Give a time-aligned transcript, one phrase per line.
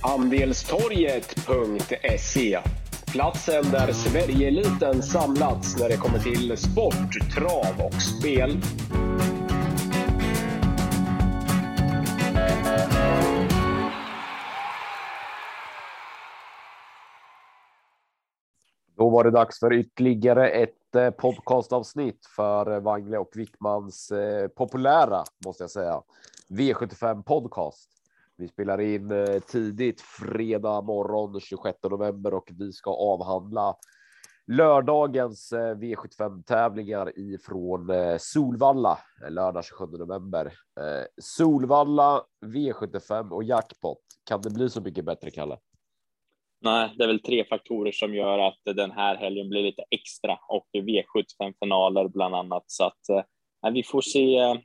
[0.00, 2.58] Andelstorget.se
[3.12, 8.60] Platsen där Sverigeeliten samlats när det kommer till sport, trav och spel.
[18.96, 24.48] Då var det dags för ytterligare ett eh, podcastavsnitt för eh, Wangle och Wickmans eh,
[24.48, 26.02] populära, måste jag säga,
[26.50, 27.97] V75 podcast.
[28.38, 33.74] Vi spelar in eh, tidigt fredag morgon 26 november och vi ska avhandla
[34.46, 38.98] lördagens eh, V75 tävlingar ifrån eh, Solvalla
[39.30, 40.52] lördag 27 november.
[41.20, 43.98] Solvalla V75 och jackpot.
[44.28, 45.58] Kan det bli så mycket bättre, Kalle?
[46.60, 50.38] Nej, det är väl tre faktorer som gör att den här helgen blir lite extra
[50.48, 54.56] och V75 finaler bland annat så att eh, vi får se eh,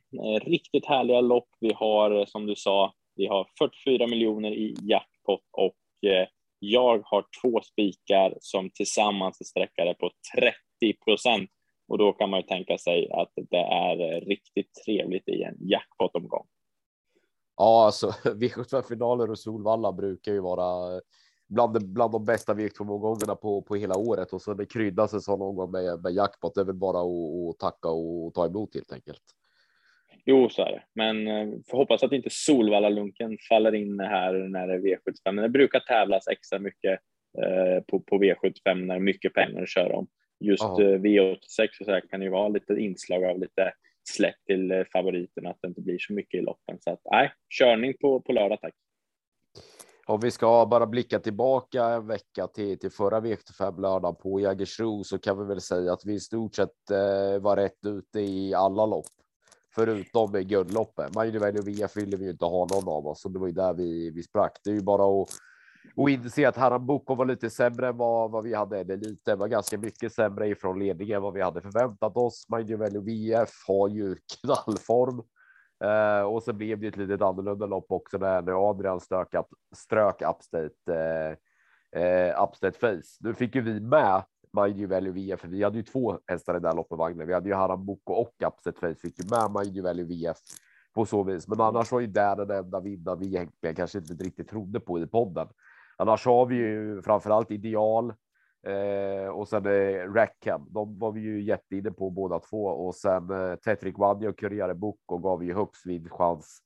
[0.45, 1.49] riktigt härliga lopp.
[1.59, 6.27] Vi har som du sa, vi har 44 miljoner i jackpot och eh,
[6.59, 11.49] jag har två spikar som tillsammans är sträckade på 30 procent
[11.87, 15.57] och då kan man ju tänka sig att det är eh, riktigt trevligt i en
[15.59, 16.45] jackpot-omgång.
[17.57, 21.01] Ja, alltså V75 finaler och Solvalla brukar ju vara eh,
[21.47, 25.21] bland, de, bland de bästa V2-omgångarna på, på hela året och så det kryddas en
[25.21, 26.55] sån omgång med, med jackpot.
[26.55, 29.23] Det är väl bara att tacka och ta emot helt enkelt.
[30.25, 34.67] Jo, så är det, men eh, får hoppas att inte Solvalla-lunken faller in här när
[34.67, 35.31] det är V75.
[35.31, 36.99] Men det brukar tävlas extra mycket
[37.41, 40.07] eh, på, på V75 när det är mycket pengar att köra om.
[40.39, 43.73] Just eh, V86 och så här kan ju vara lite inslag av lite
[44.09, 46.77] släpp till eh, favoriterna, att det inte blir så mycket i loppen.
[46.79, 48.73] Så att nej, körning på, på lördag tack.
[50.05, 55.03] Om vi ska bara blicka tillbaka en vecka till, till förra V75 lördag på Jägersro
[55.03, 58.53] så kan vi väl säga att vi i stort sett eh, var rätt ute i
[58.53, 59.05] alla lopp.
[59.75, 61.15] Förutom i guldloppet.
[61.15, 63.53] Majdevälj och Via fyller vi ju inte ha någon av oss och det var ju
[63.53, 64.59] där vi, vi sprack.
[64.63, 65.29] Det är ju bara att
[65.95, 68.79] och inse att Harambuco var lite sämre än vad, vad vi hade.
[68.79, 72.45] Eller lite, var ganska mycket sämre ifrån ledningen än vad vi hade förväntat oss.
[72.49, 75.21] Majdevälj och VF har ju knallform.
[75.83, 80.93] Eh, och så blev det ett litet annorlunda lopp också när, Adrian stökat, strök Upstate,
[81.93, 83.17] eh, eh, Upstate Face.
[83.19, 86.59] Nu fick ju vi med Mind Value VF, för vi hade ju två hästar i
[86.59, 87.27] den loppet vagnen.
[87.27, 90.37] Vi hade ju Harambuco och Upset Face fick ju med Mind Value VF
[90.93, 91.47] på så vis.
[91.47, 94.99] Men annars var ju det den enda vinnaren vi egentligen kanske inte riktigt trodde på
[94.99, 95.47] i podden.
[95.97, 98.13] Annars har vi ju framförallt ideal,
[98.67, 103.29] Eh, och sen eh, Rackham, de var vi ju jätteinne på båda två och sen
[103.29, 106.59] eh, Tetrick Wadja och Kuriare Book och gav ju högst chans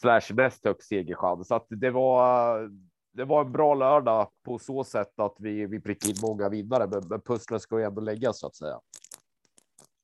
[0.00, 1.48] slash näst högst segerchans.
[1.48, 2.70] Så att det var.
[3.16, 6.86] Det var en bra lördag på så sätt att vi, vi prickade in många vinnare,
[6.86, 8.80] men, men pusslet ska ju ändå läggas så att säga.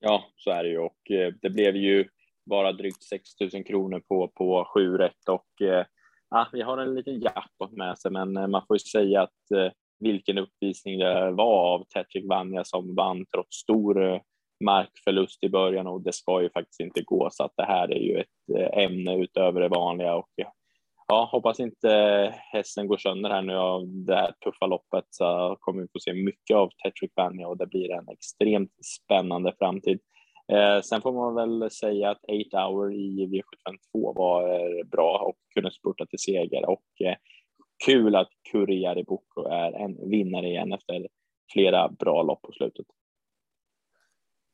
[0.00, 0.78] Ja, så är det ju.
[0.78, 2.09] Och eh, det blev ju
[2.50, 5.28] bara drygt 6 000 kronor på på 7 rätt.
[5.28, 5.87] Och eh,
[6.31, 9.50] ja, vi har en liten jackpot med sig, men eh, man får ju säga att
[9.56, 14.21] eh, vilken uppvisning det var av Tetrick Vanja som vann trots stor eh,
[14.65, 15.87] markförlust i början.
[15.87, 18.84] Och det ska ju faktiskt inte gå så att det här är ju ett eh,
[18.84, 20.15] ämne utöver det vanliga.
[20.15, 20.31] Och
[21.12, 21.89] ja, hoppas inte
[22.53, 26.12] hästen går sönder här nu av det här tuffa loppet så kommer vi få se
[26.15, 29.99] mycket av Tetrick Vanja och det blir en extremt spännande framtid.
[30.53, 35.37] Eh, sen får man väl säga att 8 hour i V752 var eh, bra och
[35.55, 37.17] kunde spurta till seger och eh,
[37.87, 41.09] kul att Kurjari Boko är en vinnare igen efter
[41.53, 42.87] flera bra lopp på slutet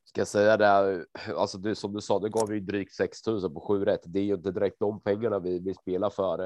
[0.09, 1.05] ska jag säga det,
[1.37, 4.01] alltså det, som du sa, det gav ju drygt 6000 på 7 rätt.
[4.05, 6.39] Det är ju inte direkt de pengarna vi, vi spelar för,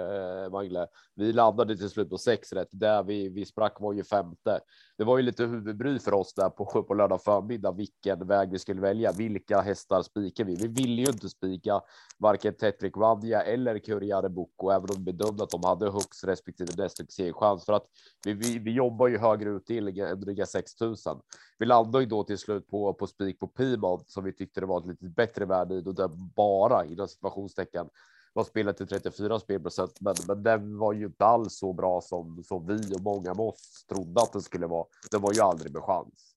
[0.44, 0.86] eh, Magle.
[1.14, 2.68] Vi landade till slut på 6 rätt.
[2.70, 4.60] Där vi, vi sprack var ju femte.
[4.98, 8.58] Det var ju lite huvudbry för oss där på, på lördag förmiddag vilken väg vi
[8.58, 9.12] skulle välja.
[9.12, 10.54] Vilka hästar spikar vi?
[10.54, 11.80] Vi ville ju inte spika
[12.18, 16.72] varken Tetrick Vandia eller Curiare Boko, även om vi bedömde att de hade högst respektive
[16.76, 17.00] näst
[17.32, 17.86] chans för att
[18.24, 21.20] vi, vi, vi jobbar ju högre utdelning eh, än dryga 6000.
[21.58, 24.66] Vi landade ju då till slut på, på spik på Piemont som vi tyckte det
[24.66, 27.88] var ett lite bättre värde i och där bara inom situationstecken
[28.32, 32.42] var spelat till 34 spelprocent, men, men den var ju inte alls så bra som,
[32.44, 34.86] som vi och många med oss trodde att den skulle vara.
[35.10, 36.36] Den var ju aldrig med chans.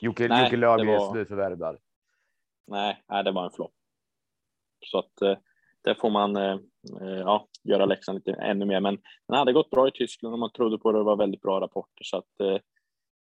[0.00, 1.78] Jocke, Jocke Löfgrens nyförvärv där.
[2.66, 3.72] Nej, nej, det var en flopp.
[4.86, 5.38] Så att eh,
[5.82, 6.58] där får man eh,
[7.00, 8.80] eh, ja, göra läxan lite ännu mer.
[8.80, 10.98] Men den hade gått bra i Tyskland och man trodde på det.
[10.98, 12.56] Det var väldigt bra rapporter så att eh,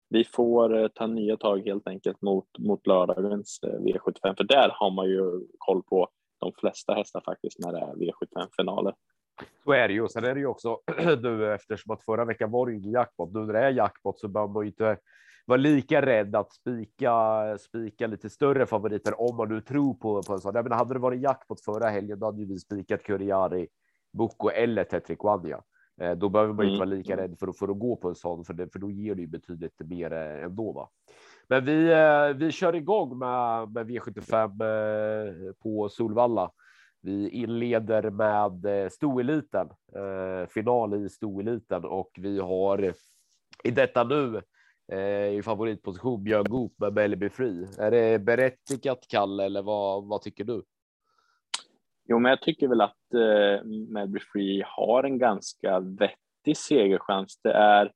[0.09, 4.71] vi får eh, ta nya tag helt enkelt mot, mot lördagens eh, V75, för där
[4.75, 6.09] har man ju koll på
[6.41, 8.95] de flesta hästar faktiskt när det är V75-finaler.
[9.65, 10.09] Så är det ju.
[10.09, 10.81] Sen är det ju också
[11.23, 13.33] nu eftersom att förra veckan var det ju jackpot.
[13.33, 14.99] Nu när det är jackpot så behöver man ju inte
[15.47, 20.33] vara lika rädd att spika, spika lite större favoriter om man nu tror på, på
[20.33, 20.55] en sån.
[20.55, 23.69] Jag menar, hade det varit jackpot förra helgen, då hade ju vi spikat Kuriari
[24.13, 25.25] Boko eller Tetrick
[26.01, 26.89] Eh, då behöver man inte Mm.
[26.89, 28.91] vara lika rädd för att, för att gå på en sån, för, det, för då
[28.91, 30.73] ger det ju betydligt mer eh, ändå.
[30.73, 30.89] Va?
[31.49, 34.45] Men vi, eh, vi kör igång med, med V75
[35.49, 36.51] eh, på Solvalla.
[37.01, 39.69] Vi inleder med stoeliten,
[40.49, 42.95] final i stoeliten och vi har
[43.65, 44.43] i detta nu
[45.33, 47.69] i favoritposition Björn Goop med Mellby Free.
[47.79, 50.63] Är det berättigat Kalle eller vad, vad tycker du?
[52.11, 57.41] Jo, men jag tycker väl att eh, Melby Free har en ganska vettig segerchans.
[57.43, 57.93] Det är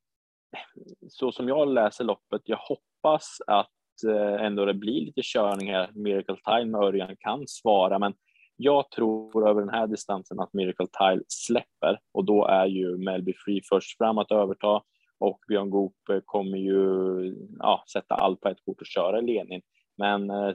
[1.09, 2.43] så som jag läser loppet.
[2.45, 3.69] Jag hoppas att
[4.09, 5.91] eh, ändå det blir lite körning här.
[5.95, 8.15] Miracle Time och Örjan kan svara, men
[8.57, 13.33] jag tror över den här distansen att Miracle Tile släpper och då är ju Melby
[13.45, 14.83] Free först fram att överta
[15.19, 19.63] och Björn Goop kommer ju ja, sätta allt på ett kort och köra i ledning.
[19.99, 20.53] Men eh,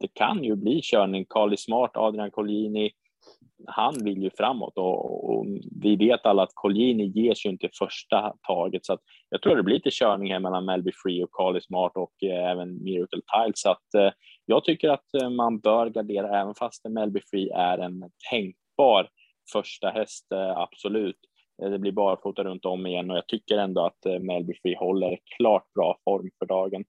[0.00, 1.26] det kan ju bli körning.
[1.28, 2.90] Carly Smart, Adrian Collini,
[3.66, 5.46] han vill ju framåt och, och
[5.82, 9.00] vi vet alla att Collini ges ju inte första taget så att
[9.30, 12.50] jag tror det blir lite körning här mellan Melby Free och Carly Smart och eh,
[12.50, 14.10] även Miracle Tile så att eh,
[14.46, 19.08] jag tycker att eh, man bör gardera även fast Melby Free är en tänkbar
[19.52, 21.18] första häst, eh, absolut.
[21.62, 24.76] Eh, det blir bara fota runt om igen och jag tycker ändå att Melby Free
[24.76, 26.84] håller klart bra form för dagen.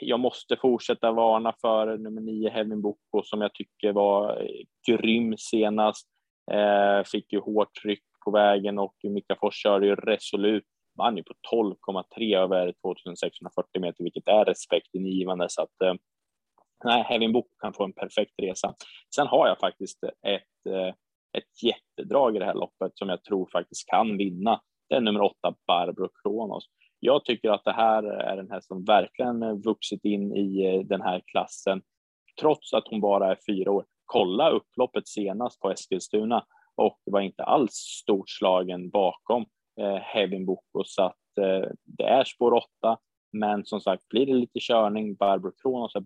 [0.00, 5.34] Jag måste fortsätta varna för nummer nio Hevin Boko som jag tycker var eh, grym
[5.38, 6.06] senast.
[6.52, 10.64] Eh, fick ju hårt tryck på vägen och Mika Fors körde ju resolut.
[10.98, 15.94] Vann ju på 12,3 över 2640 meter, vilket är respektingivande så att eh,
[16.84, 18.74] nej, Boko kan få en perfekt resa.
[19.14, 20.94] Sen har jag faktiskt ett, eh,
[21.38, 24.60] ett jättedrag i det här loppet som jag tror faktiskt kan vinna.
[24.88, 26.64] Det är nummer åtta Barbro Kronos.
[27.06, 31.00] Jag tycker att det här är en häst som verkligen vuxit in i eh, den
[31.00, 31.82] här klassen,
[32.40, 33.84] trots att hon bara är fyra år.
[34.04, 39.46] Kolla upploppet senast på Eskilstuna och var inte alls stort slagen bakom
[39.80, 42.98] eh, Hevin Boko, så att eh, det är spår åtta.
[43.32, 46.04] Men som sagt, blir det lite körning, Barbro Kronos är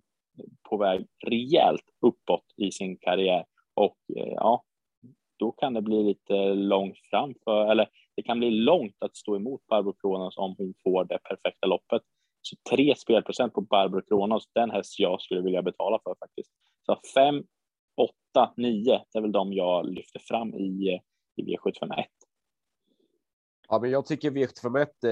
[0.70, 3.44] på väg rejält uppåt i sin karriär
[3.74, 4.62] och eh, ja,
[5.38, 9.66] då kan det bli lite långt framför, eller det kan bli långt att stå emot
[9.66, 12.02] Barbro Kronos om hon får det perfekta loppet.
[12.42, 16.50] Så tre spelprocent på Barbro Kronos, den häst jag skulle vilja betala för faktiskt.
[16.86, 17.44] Så fem,
[17.96, 21.00] åtta, nio, det är väl de jag lyfter fram i,
[21.36, 22.04] i V751.
[23.70, 25.10] Ja, men jag tycker V751 eh,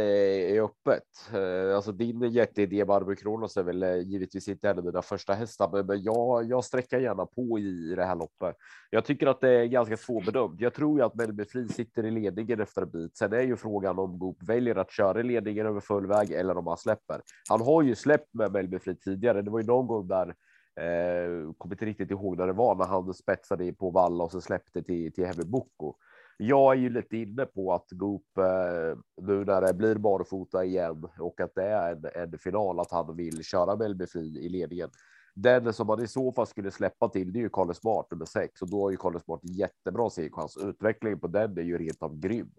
[0.57, 1.03] är öppet.
[1.35, 5.33] Eh, alltså din jätteidé Barbro Kronos är väl eh, givetvis inte en av mina första
[5.35, 8.57] hästar, men- men jag, jag sträcker gärna på i det här loppet.
[8.91, 10.61] Jag tycker att det är ganska svårbedömt.
[10.61, 13.17] Jag tror ju att Melby Fri sitter i ledningen efter en bit.
[13.17, 16.57] Sen är ju frågan om Goop väljer att köra i ledningen över full väg eller
[16.59, 17.21] om han släpper.
[17.49, 19.43] Han har ju släppt med Melby Fri tidigare.
[19.43, 20.35] Det var ju någon gång där
[20.81, 24.41] Eh, kommer inte riktigt ihåg när det var när han spetsade på valla och så
[24.41, 25.95] släppte till till Heavy Boko.
[26.37, 31.07] Jag är ju lite inne på att Goop eh, nu när det blir barfota igen
[31.19, 34.91] och att det är en, en final att han vill köra Melby Fri i ledningen.
[35.35, 38.25] Den som man i så fall skulle släppa till, det är ju Kalle Smart nummer
[38.25, 40.57] sex och då har ju Kalle Smart jättebra segerchans.
[40.57, 42.51] Utvecklingen på den är ju rent av grym.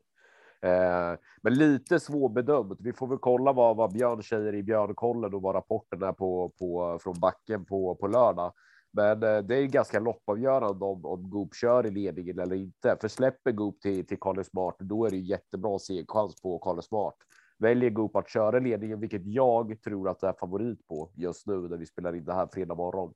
[0.62, 2.78] Eh, men lite svårbedömt.
[2.82, 6.54] Vi får väl kolla vad, vad Björn säger i Björnkollen och vad rapporten är på,
[6.60, 8.54] på från backen på, på lördag.
[8.98, 12.98] Men eh, det är ganska loppavgörande om, om Goop kör i ledningen eller inte.
[13.02, 17.16] För släpper Goop till, till Kalle Smart, då är det jättebra segchans på Kalle Smart.
[17.58, 21.58] Väljer Goop att köra ledningen, vilket jag tror att det är favorit på just nu
[21.58, 23.14] när vi spelar in det här fredag morgon.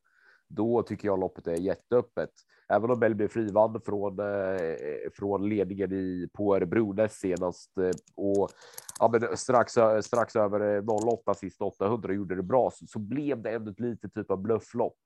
[0.48, 2.30] Då tycker jag loppet är jätteöppet.
[2.70, 4.76] Även om Melby Fri vann från, eh,
[5.14, 8.50] från ledningen i, på Örebro näst senast eh, och
[9.00, 10.84] ja, men strax, strax över
[11.14, 14.38] 08 sista 800 gjorde det bra så, så blev det ändå ett litet typ av
[14.38, 14.98] blufflopp.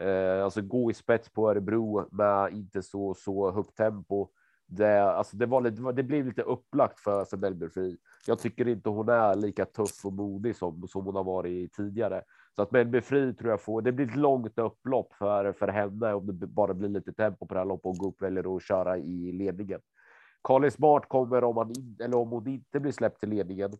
[0.00, 4.28] Eh, alltså gå i spets på Örebro med inte så, så högt tempo.
[4.66, 7.66] Det, alltså det, var lite, det var- det blev lite upplagt för, för Melby
[8.26, 12.22] Jag tycker inte hon är lika tuff och modig som, som hon har varit tidigare.
[12.56, 16.14] Så att Melby Fri tror jag får, det blir ett långt upplopp för, för henne
[16.14, 18.98] om det bara blir lite tempo på det här loppet och Goop väljer att köra
[18.98, 19.80] i ledningen.
[20.44, 23.72] Karin Smart kommer om, han in, eller om hon inte blir släppt till ledningen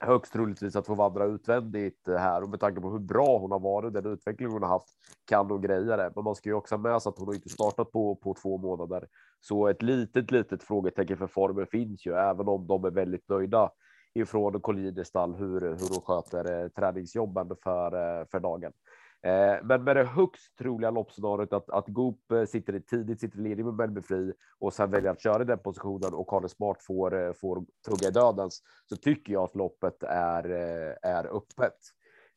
[0.00, 3.50] högst troligtvis att få vandra utvändigt eh, här och med tanke på hur bra hon
[3.50, 4.88] har varit, den utveckling hon har haft,
[5.24, 6.12] kan hon greja det.
[6.14, 8.34] Men man ska ju också ha med sig att hon har inte startat på, på
[8.34, 9.08] två månader.
[9.40, 13.70] Så ett litet, litet frågetecken för formen finns ju, även om de är väldigt nöjda
[14.14, 18.72] ifrån Collines stall hur, hur hon sköter eh, träningsjobben för, eh, för dagen.
[19.22, 23.38] Eh, men med det högst troliga loppscenariot att, att Goop eh, sitter i tidigt, sitter
[23.38, 26.48] i ledning med Melby Fri och sen väljer att köra i den positionen och Karl
[26.48, 31.36] Smart får, eh, får tugga i dödens så tycker jag att loppet är, eh, är
[31.36, 31.76] öppet.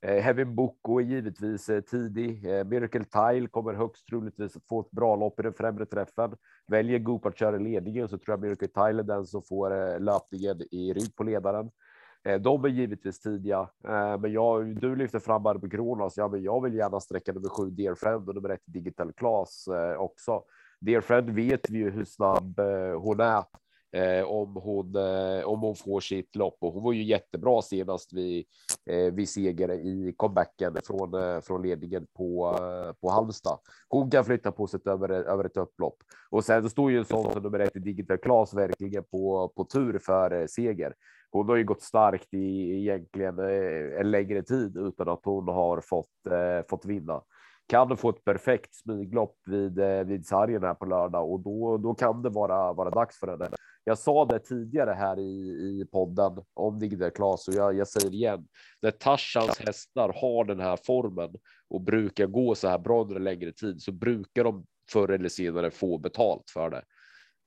[0.06, 2.44] Heavy Boko är givetvis tidig.
[2.44, 6.36] Miracle Tile kommer högst troligtvis att få ett bra lopp i den främre träffen.
[6.68, 10.62] Väljer Goop att köra ledningen så tror jag Miracle Tile är den som får löpningen
[10.72, 11.70] i rygg på ledaren.
[12.26, 16.18] Eh, de är givetvis tidiga, eh, men jag, du lyfter fram Barbro Kronos.
[16.18, 19.68] Ja, men jag vill gärna sträcka nummer sju Dear Friend och nummer ett Digital Class
[19.68, 20.44] eh, också.
[20.80, 22.60] Dear Friend vet vi ju hur snabb
[22.98, 23.44] hon är
[23.94, 26.58] eh, om, hon, eh, om hon får sitt lopp.
[26.60, 28.46] Och hon var ju jättebra senast vid,
[28.86, 33.60] eh, vid seger i comebacken från, eh, från ledningen på, eh, på Halmstad.
[33.90, 35.98] Hon kan flytta på sig över, över ett upplopp.
[36.30, 39.66] Och sen står ju en sån som nummer ett i Digital Class verkligen på, på
[39.66, 40.94] tur för eh, seger.
[41.32, 45.82] Hon har ju gått starkt i egentligen eh, en längre tid utan att hon har
[45.82, 47.22] fått, eh, fått vinna
[47.68, 51.94] kan få ett perfekt smyglopp vid, eh, vid sargen här på lördag och då, då
[51.94, 53.50] kan det vara, vara dags för henne.
[53.84, 55.32] Jag sa det tidigare här i,
[55.82, 58.48] i podden om Digder Klas och jag, jag säger det igen.
[58.82, 61.36] När Tarzans hästar har den här formen
[61.70, 65.30] och brukar gå så här bra under en längre tid så brukar de förr eller
[65.30, 66.84] senare få betalt för det.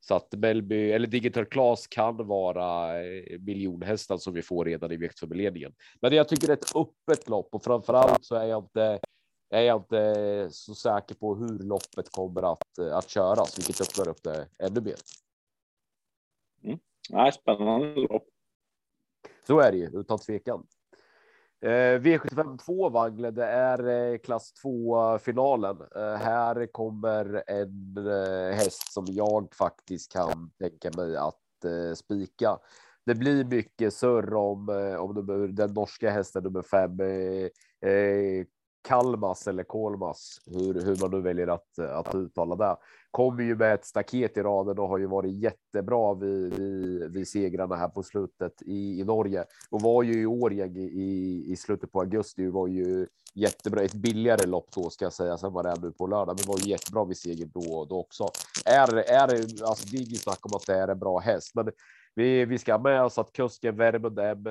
[0.01, 5.11] Så att Melby eller Digital Class kan vara miljonhästen miljonhästar som vi får redan i
[5.31, 5.73] ledningen.
[6.01, 9.01] Men jag tycker det är ett öppet lopp och framför allt så är jag inte
[9.51, 14.23] är jag inte så säker på hur loppet kommer att, att köras, vilket öppnar upp
[14.23, 14.97] det ännu mer.
[16.65, 16.79] Mm.
[17.09, 18.29] Ja, spännande lopp.
[19.47, 20.67] Så är det ju utan tvekan.
[21.61, 25.77] Eh, V752 Wangle, det är eh, klass 2 finalen.
[25.97, 32.59] Eh, här kommer en eh, häst som jag faktiskt kan tänka mig att eh, spika.
[33.07, 36.99] Det blir mycket surr om, eh, om den norska hästen nummer fem,
[38.87, 42.77] Kalmas eller Kolmas, hur, hur man nu väljer att, att uttala det.
[43.11, 47.29] Kommer ju med ett staket i raden och har ju varit jättebra vid, vid, vid
[47.29, 51.93] segrarna här på slutet i, i Norge och var ju i år i, i slutet
[51.93, 53.83] på augusti var ju jättebra.
[53.83, 55.39] Ett billigare lopp då ska jag säga.
[55.39, 58.29] Sen var det nu på lördag, men var ju jättebra vid seger då, då också.
[58.65, 61.55] Är, är det alltså, det är inget snack om att det är en bra häst,
[61.55, 61.71] men
[62.17, 64.45] vi, vi ska ha med oss att kusken Vermund M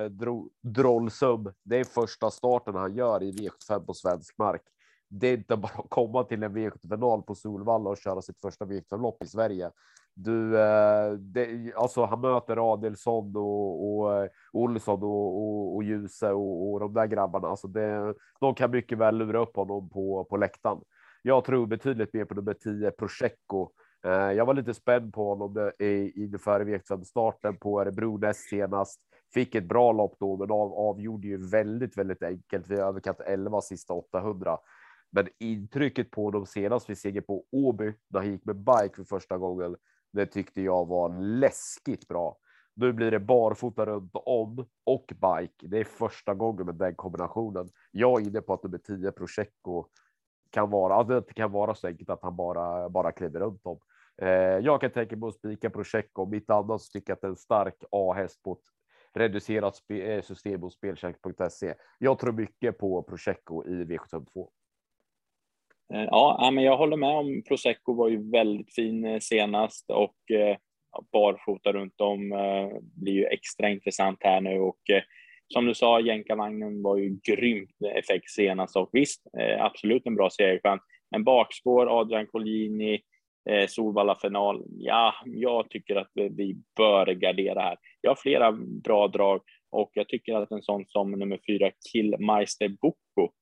[0.62, 1.52] Drollsum.
[1.62, 4.62] Det är första starten han gör i V75 på svensk mark.
[5.08, 8.64] Det är inte bara att komma till en V75-final på Solvalla och köra sitt första
[8.64, 9.70] V75-lopp i Sverige.
[10.14, 16.32] Du, eh, det, alltså han möter Adelsson och, och eh, Olsson och, och, och Ljuse
[16.32, 17.48] och, och de där grabbarna.
[17.48, 20.80] Alltså det, de kan mycket väl lura upp honom på, på läktaren.
[21.22, 23.70] Jag tror betydligt mer på nummer 10 Prosecco
[24.04, 25.72] Eh, jag var lite spänd på honom
[26.14, 29.00] inför V75-starten på Örebro näst senast.
[29.34, 32.68] Fick ett bra lopp då, men av, avgjorde ju väldigt, väldigt enkelt.
[32.68, 34.58] Vi överkant 11 sista 800.
[35.10, 39.04] Men intrycket på de senast vi seger på Åby när han gick med bike för
[39.04, 39.76] första gången.
[40.12, 42.38] Det tyckte jag var läskigt bra.
[42.74, 45.66] Nu blir det barfota runt om och bike.
[45.66, 47.68] Det är första gången med den kombinationen.
[47.90, 49.86] Jag är inne på att nummer 10 Prosecco
[50.50, 53.78] kan vara, att det kan vara så enkelt att han bara, bara kliver runt om.
[54.22, 56.22] Eh, jag kan tänka mig att spika Prosecco.
[56.22, 58.58] Om inte annat så tycker jag att en stark A-häst på ett
[59.14, 61.74] reducerat eh, system hos spelcheck.se.
[61.98, 64.48] Jag tror mycket på Prosecco i V752.
[65.94, 70.16] Eh, ja, men jag håller med om Prosecco var ju väldigt fin eh, senast och
[71.12, 72.28] barfota runt om
[72.80, 74.80] blir ju extra intressant här nu och
[75.48, 80.30] som du sa, jänkarvagnen var ju grymt effekt senast och visst, eh, absolut en bra
[80.30, 80.82] segerchans.
[81.10, 83.00] Men bakspår, Adrian Collini,
[83.50, 84.62] eh, Solvalla final.
[84.78, 87.76] Ja, jag tycker att vi bör gardera här.
[88.00, 88.52] Jag har flera
[88.84, 93.32] bra drag och jag tycker att en sån som nummer fyra Killmeister Boko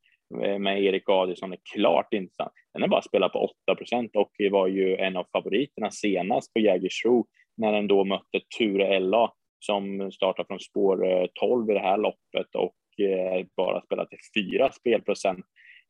[0.42, 2.52] eh, med Erik Adielsson är klart intressant.
[2.72, 6.60] Den är bara spelat på 8 procent och var ju en av favoriterna senast på
[6.60, 9.32] Jägersro när den då mötte Ture LA
[9.64, 14.52] som startar från spår eh, 12 i det här loppet och eh, bara spelat till
[14.52, 15.46] 4 spelprocent.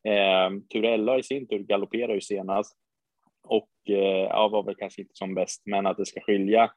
[0.09, 2.77] Eh, Ture i sin tur galopperar ju senast
[3.49, 6.71] och eh, ja, var väl kanske inte som bäst, men att det ska skilja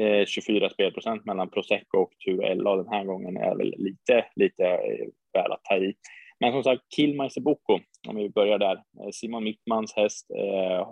[0.00, 5.06] eh, 24 spelprocent mellan Prosecco och Turella den här gången är väl lite, lite eh,
[5.32, 5.94] väl att ta i.
[6.40, 8.82] Men som sagt, Killmeister Boko, om vi börjar där.
[9.12, 10.88] Simon Mittmans häst eh,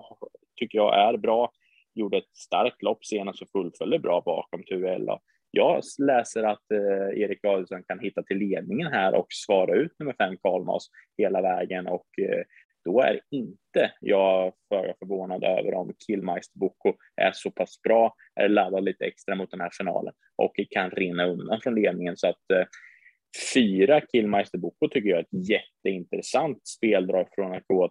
[0.56, 1.50] tycker jag är bra.
[1.94, 5.20] Gjorde ett starkt lopp senast och fullföljde bra bakom Turella.
[5.56, 10.14] Jag läser att eh, Erik Adielsson kan hitta till ledningen här och svara ut nummer
[10.18, 10.86] fem Karlmas
[11.18, 12.42] hela vägen och eh,
[12.84, 18.48] då är inte jag för förvånad över om Killmeister Boko är så pass bra, är
[18.48, 22.16] laddad lite extra mot den här finalen och kan rinna undan från ledningen.
[22.16, 22.66] Så att eh,
[23.54, 27.90] fyra Killmeister Boko tycker jag är ett jätteintressant speldrag från att gå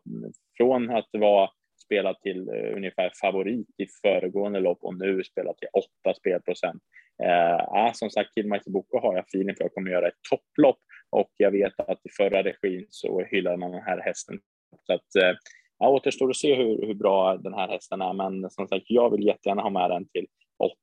[0.57, 1.49] från att vara
[1.93, 5.67] spelat till eh, ungefär favorit i föregående lopp och nu spelat till
[6.03, 6.81] 8 spelprocent.
[7.23, 11.31] Eh, som sagt, Kidmeister Boko har jag feeling för att kommer göra ett topplopp och
[11.37, 14.39] jag vet att i förra regin så hyllade man den här hästen.
[14.87, 15.37] Så att eh,
[15.79, 19.09] ja, återstår att se hur, hur bra den här hästen är, men som sagt, jag
[19.11, 20.27] vill jättegärna ha med den till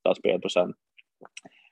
[0.05, 0.77] 8 spelprocent.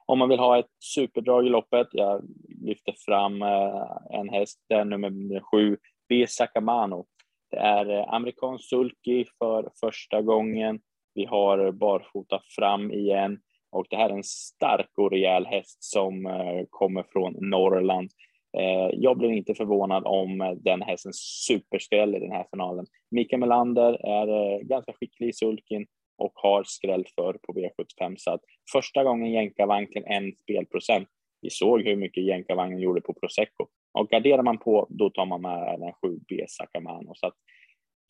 [0.06, 2.22] Om man vill ha ett superdrag i loppet, jag
[2.62, 5.76] lyfter fram eh, en häst, den nummer sju,
[6.08, 6.26] B.
[6.28, 7.06] Sakamano.
[7.50, 10.80] Det är eh, amerikansk sulky för första gången.
[11.14, 13.40] Vi har barfota fram igen
[13.70, 18.10] och det här är en stark och rejäl häst som eh, kommer från Norrland.
[18.58, 22.86] Eh, jag blir inte förvånad om den hästen superskräll i den här finalen.
[23.10, 25.86] Mikael Melander är ganska skicklig i sulkin
[26.18, 28.40] och har skrällt för på V75 så att
[28.72, 31.08] första gången jänkarvagn till en spelprocent.
[31.40, 33.66] Vi såg hur mycket jänkarvagnen gjorde på Prosecco
[33.98, 37.12] och garderar man på, då tar man med även 7B Sakamano.
[37.14, 37.34] Så att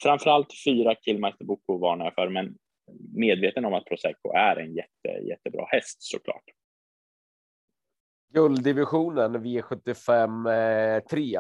[0.03, 2.57] framförallt fyra Killmeister Boko varnar jag för, men
[3.15, 6.45] medveten om att Prosecco är en jätte, jättebra häst såklart.
[8.35, 11.39] Gulddivisionen V75 eh, 3.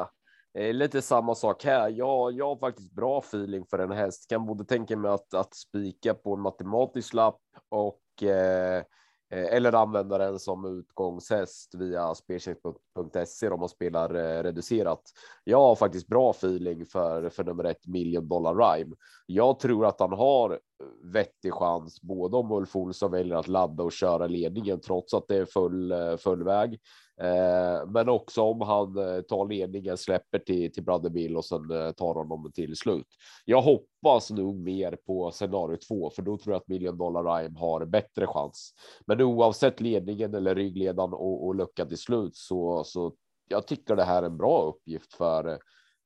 [0.72, 1.88] Lite samma sak här.
[1.88, 4.28] Jag, jag har faktiskt bra feeling för en häst.
[4.28, 8.82] Kan både tänka mig att, att spika på en matematisk lapp och Eh,
[9.30, 15.02] Eh, eller använda den som utgångshäst via spelcheck.se om man spelar eh, reducerat.
[15.44, 18.96] Jag har faktiskt bra feeling för för nummer ett million dollar rhyme.
[19.26, 20.58] Jag tror att han har eh,
[21.12, 25.36] vettig chans, både om Ulf Olsson väljer att ladda och köra ledningen trots att det
[25.36, 26.80] är full full väg
[27.20, 31.70] Eh, men också om han eh, tar ledningen, släpper till, till Brother Bill och sen
[31.70, 33.06] eh, tar honom till slut.
[33.44, 37.58] Jag hoppas nog mer på scenario två, för då tror jag att Million Dollar Rhyme
[37.58, 38.74] har bättre chans.
[39.06, 43.12] Men oavsett ledningen eller ryggledan och, och lucka till slut så, så
[43.48, 45.58] jag tycker det här är en bra uppgift för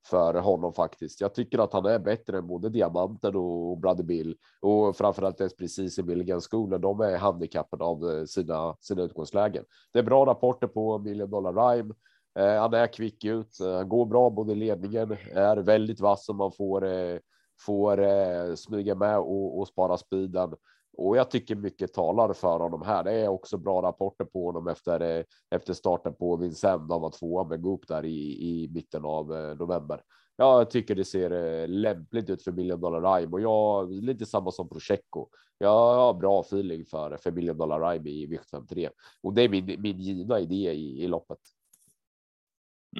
[0.06, 1.20] för honom faktiskt.
[1.20, 5.56] Jag tycker att han är bättre än både Diamanten och Brother Bill och framförallt ens
[5.56, 9.64] precis i Milligan School de är handikappade av eh, sina, sina utgångslägen.
[9.92, 11.94] Det är bra rapporter på Million Dollar Rhyme.
[12.38, 16.36] Eh, han är kvick ut, eh, han går bra både ledningen, är väldigt vass om
[16.36, 17.18] man får, eh,
[17.66, 20.54] får eh, smyga med och, och spara speeden.
[20.96, 23.04] Och jag tycker mycket talar för honom här.
[23.04, 26.90] Det är också bra rapporter på honom efter, eh, efter starten på Vincennes.
[26.90, 30.02] Han var tvåa med Goop där i, i mitten av eh, november.
[30.36, 34.50] Jag tycker det ser eh, lämpligt ut för Million Dollar Rhyme och jag lite samma
[34.50, 35.28] som Prosecco.
[35.58, 38.90] Jag har bra feeling för för Million Dollar Rhyme i vikt 53
[39.22, 41.38] och det är min, min givna idé i, i loppet.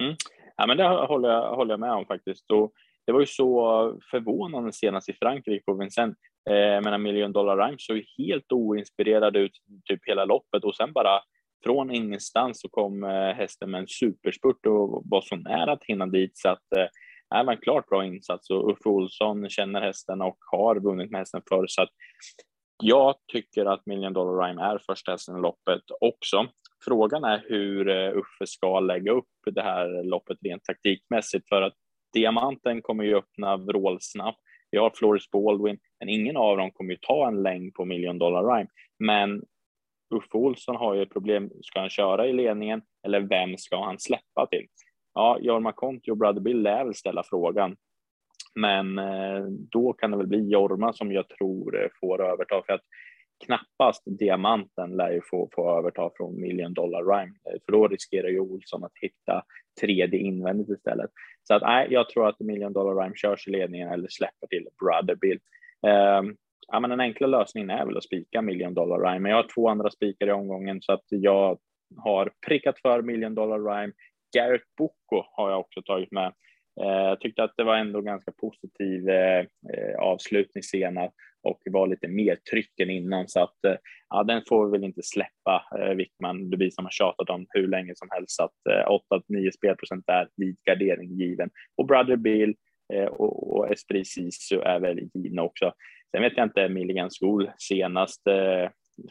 [0.01, 0.17] Mm.
[0.57, 2.51] Ja, men det håller jag, håller jag med om faktiskt.
[2.51, 2.73] Och
[3.07, 6.17] det var ju så förvånande senast i Frankrike på Vincennes.
[6.51, 9.53] Eh, menar, Million Dollar Rhyme såg helt oinspirerad ut
[9.85, 11.21] typ hela loppet och sen bara
[11.65, 16.07] från ingenstans så kom eh, hästen med en superspurt och var så nära att hinna
[16.07, 16.87] dit så att eh,
[17.39, 21.19] det var en klart bra insats och Uffe Olsson känner hästen och har vunnit med
[21.19, 21.91] hästen förr så att
[22.83, 26.47] jag tycker att Million Dollar Rhyme är första hästen i loppet också.
[26.85, 31.75] Frågan är hur eh, Uffe ska lägga upp det här loppet rent taktikmässigt för att
[32.13, 34.42] diamanten kommer ju öppna vrålsnabbt.
[34.73, 38.19] Vi har Floris Baldwin, men ingen av dem kommer ju ta en längd på Million
[38.19, 38.69] Dollar Rhyme.
[38.99, 39.43] Men
[40.15, 41.51] Uffe Olsson har ju ett problem.
[41.63, 44.67] Ska han köra i ledningen eller vem ska han släppa till?
[45.15, 47.77] Ja, Jorma Kontio och Brother Bill lär väl ställa frågan.
[48.55, 52.73] Men eh, då kan det väl bli Jorma som jag tror eh, får överta för
[52.73, 52.85] att
[53.47, 58.41] knappast diamanten lär ju få, få överta från Million Dollar Rhyme, för då riskerar ju
[58.41, 59.43] Olsson att hitta
[59.81, 61.11] tredje invändigt istället.
[61.45, 64.69] Så att nej, jag tror att Million Dollar Rhyme körs i ledningen eller släpper till
[64.81, 65.39] Brother Bill.
[65.83, 66.37] Um, ehm,
[66.69, 69.49] ja, men den enkla lösningen är väl att spika Million Dollar Rhyme, men jag har
[69.55, 71.59] två andra spikar i omgången så att jag
[71.97, 73.93] har prickat för Million Dollar Rhyme.
[74.37, 76.33] Garrett Boko har jag också tagit med.
[76.81, 81.87] Eh, jag tyckte att det var ändå ganska positiv eh, eh avslutning senast och var
[81.87, 83.75] lite mer tryck än innan så att eh,
[84.09, 86.51] ja, den får vi väl inte släppa eh, Wickman.
[86.51, 90.05] Det blir som har tjatat om hur länge som helst så att eh, 8-9 spelprocent
[90.07, 92.55] är vid gardering given och Brother Bill
[93.11, 95.73] och, och Esprit Sisu är väl givna också.
[96.11, 98.23] Sen vet jag inte Milligan School senast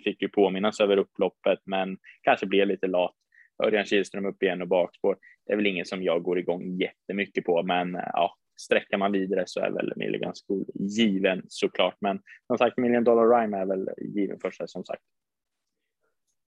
[0.04, 3.16] fick ju påminnas över upploppet, men kanske blev lite lat.
[3.64, 7.44] Örjan Kihlström upp igen och bakspår det är väl ingen som jag går igång jättemycket
[7.44, 11.98] på, men ja, sträcker man vidare så är väl Milligan School given såklart.
[12.00, 15.04] Men som sagt, Million Dollar Rhyme är väl given för sig som sagt.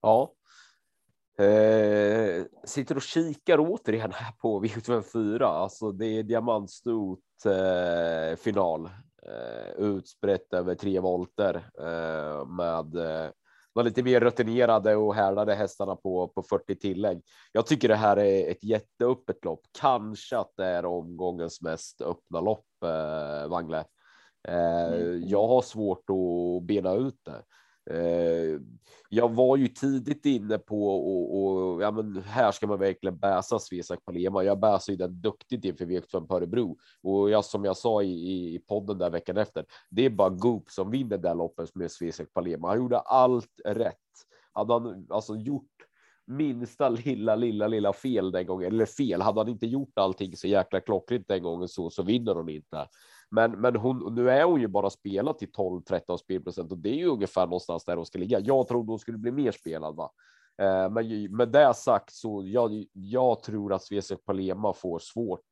[0.02, 0.34] Ja.
[1.38, 5.44] Eh, sitter och kikar återigen här på V74.
[5.44, 8.86] Alltså det är diamantstot eh, final
[9.26, 13.30] eh, utsprätt över tre volter eh, med eh,
[13.74, 17.22] eh, var lite mer rutinerade och härdade hästarna på, på 40 tillägg.
[17.52, 19.62] Jag tycker det här är ett jätteöppet lopp.
[19.80, 23.86] Kanske att det är omgångens mest öppna lopp, eh, Wangle.
[24.48, 25.28] Mm.
[25.28, 27.44] Jag har svårt att bena ut det.
[27.92, 28.60] Eh,
[29.10, 33.60] jag var ju tidigt inne på och, och ja, men här ska man verkligen bäsa
[33.60, 34.44] Svesak Palema.
[34.44, 38.56] Jag bäsar ju den duktigt inför V75 på Örebro och jag som jag sa i,
[38.56, 39.66] i podden där veckan efter.
[39.90, 42.68] Det är bara Goop som vinner det loppet med Svesak Palema.
[42.68, 43.98] Han gjorde allt rätt.
[44.54, 45.72] Hade han alltså gjort
[46.26, 49.22] minsta lilla, lilla, lilla fel den gången eller fel.
[49.22, 52.88] Hade han inte gjort allting så jäkla klockrent den gången så, så vinner hon inte.
[53.34, 56.90] Men, men hon, nu är hon ju bara spelat till 12 13 spelprocent och det
[56.90, 58.40] är ju ungefär någonstans där hon ska ligga.
[58.40, 59.96] Jag trodde hon skulle bli mer spelad.
[59.96, 60.12] Va?
[60.62, 65.46] Eh, men med det sagt så jag, jag tror att Svesek Palema får svårt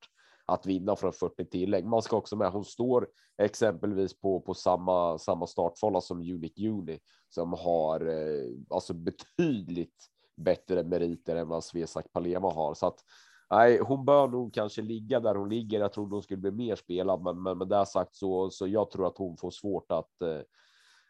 [0.45, 1.85] att vinna från 40 tillägg.
[1.85, 2.51] Man ska också med.
[2.51, 8.93] Hon står exempelvis på på samma samma startfålla som Unic Juni som har eh, alltså
[8.93, 12.99] betydligt bättre meriter än vad Svesak Palema har så att
[13.51, 15.79] nej, hon bör nog kanske ligga där hon ligger.
[15.79, 18.91] Jag trodde hon skulle bli mer spelad, men, men med det sagt så, så jag
[18.91, 20.41] tror att hon får svårt att eh,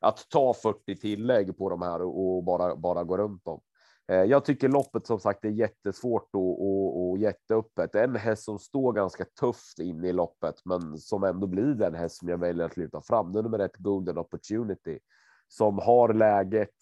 [0.01, 3.61] att ta 40 tillägg på de här och, bara bara gå runt dem.
[4.07, 7.95] Eh, jag tycker loppet som sagt är jättesvårt och, och, och jätteöppet.
[7.95, 12.17] En häst som står ganska tufft in i loppet, men som ändå blir den häst
[12.17, 13.33] som jag väljer att lyfta fram.
[13.33, 14.99] Det är nummer ett Golden Opportunity
[15.47, 16.75] som har läget,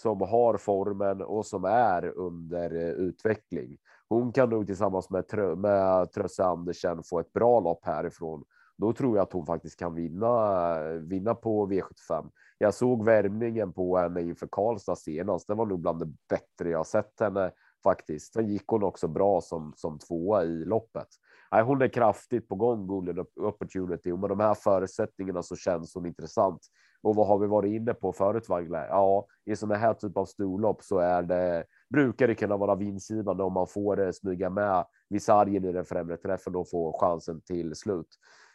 [0.00, 3.76] som har formen och som är under eh, utveckling
[4.08, 8.44] hon kan nog tillsammans med, Trö med Trösse Andersen få ett bra lopp härifrån.
[8.76, 12.30] Då tror jag att hon faktiskt kan vinna, vinna på V75.
[12.58, 15.46] Jag såg värmningen på henne inför Karlstad senast.
[15.46, 17.50] Det var nog bland det bättre jag sett henne
[17.82, 18.32] faktiskt.
[18.32, 21.08] Sen gick hon också bra som, som tvåa i loppet.
[21.52, 25.94] Nej, hon är kraftigt på gång, Golden Opportunity, och med de här förutsättningarna så känns
[25.94, 26.60] hon intressant.
[27.02, 28.86] Och vad har vi varit inne på förut, Wagner?
[28.88, 31.64] Ja, i sådana här typ av storlopp så är det
[31.94, 36.56] brukar det kunna vara vinstgivande om man får smyga med vid i den främre träffen
[36.56, 38.08] och få chansen till slut.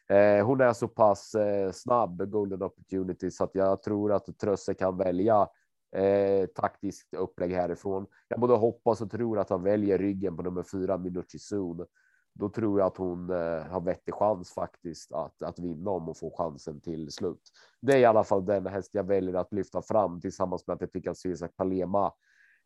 [0.10, 4.74] Eh, hon är så pass eh, snabb, golden opportunity, så att jag tror att Trösse
[4.74, 5.48] kan välja
[5.96, 8.06] eh, taktiskt upplägg härifrån.
[8.28, 11.86] Jag både hoppas och tror att han väljer ryggen på nummer fyra, Minucci Zoon.
[12.34, 16.18] Då tror jag att hon eh, har vettig chans faktiskt att, att vinna om och
[16.18, 17.42] få chansen till slut.
[17.82, 20.82] Det är i alla fall den häst jag väljer att lyfta fram tillsammans med att
[20.82, 22.14] jag tycker att Cesar Palema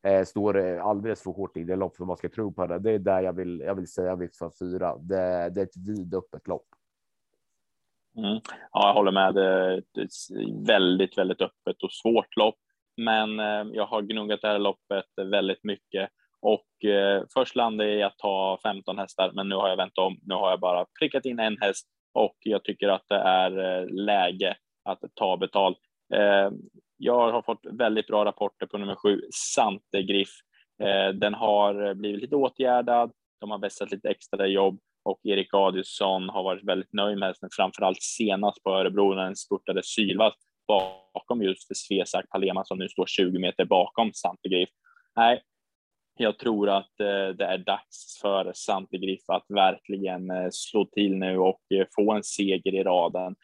[0.04, 2.80] Eh, står eh, alldeles för hårt i det lopp för man ska tro på det.
[2.80, 3.60] Det är där jag vill.
[3.60, 4.98] Jag vill säga vikt för fyra.
[4.98, 6.68] Det, det är ett vidöppet lopp.
[8.18, 8.40] Mm.
[8.72, 9.36] Ja, jag håller med.
[9.36, 12.60] Det är ett väldigt, väldigt öppet och svårt lopp,
[12.98, 16.10] men eh, jag har gnuggat det här loppet väldigt mycket
[16.44, 19.98] och eh, först landade jag i att ta 15 hästar, men nu har jag vänt
[19.98, 20.20] om.
[20.24, 23.88] Nu har jag bara prickat in en häst och jag tycker att det är eh,
[23.88, 25.78] läge att ta betalt.
[26.14, 26.52] Eh,
[27.04, 29.22] jag har fått väldigt bra rapporter på nummer sju,
[29.54, 30.30] Sante Griff.
[30.84, 33.12] Eh, den har blivit lite åtgärdad.
[33.42, 37.50] De har vässat lite extra jobb och Erik Adielsson har varit väldigt nöjd med hästen,
[37.52, 40.34] framförallt senast på Örebro när den spurtade sylvass
[40.68, 44.70] bakom just Svesak Palema som nu står 20 meter bakom Sante Griff.
[45.16, 45.42] Nej,
[46.18, 51.18] jag tror att eh, det är dags för Sante Griff att verkligen eh, slå till
[51.18, 51.62] nu och
[51.96, 53.36] få en seger i raden.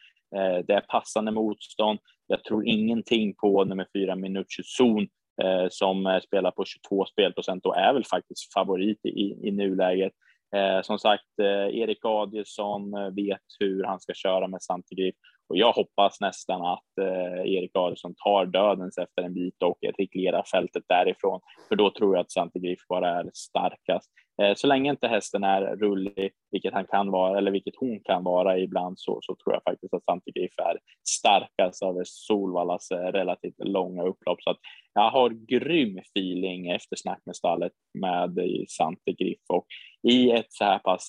[0.66, 1.98] Det är passande motstånd.
[2.30, 5.08] Jag tror ingenting på nummer fyra Minucci Zon
[5.42, 10.12] eh, som eh, spelar på 22 spelprocent och är väl faktiskt favorit i, i nuläget.
[10.56, 15.14] Eh, som sagt, eh, Erik Adielsson eh, vet hur han ska köra med Santigrip
[15.50, 20.42] och jag hoppas nästan att eh, Erik Adelsson tar dödens efter en bit och reglerar
[20.42, 24.10] fältet därifrån, för då tror jag att Santigrip bara är starkast.
[24.42, 28.24] Eh, så länge inte hästen är rullig, vilket han kan vara eller vilket hon kan
[28.24, 33.58] vara ibland, så, så tror jag faktiskt att Santigrif är starkast av Solvallas eh, relativt
[33.58, 34.42] långa upplopp.
[34.42, 34.58] Så att
[34.94, 39.66] jag har grym feeling efter snack med stallet med eh, Santigrif och
[40.08, 41.08] i ett så här pass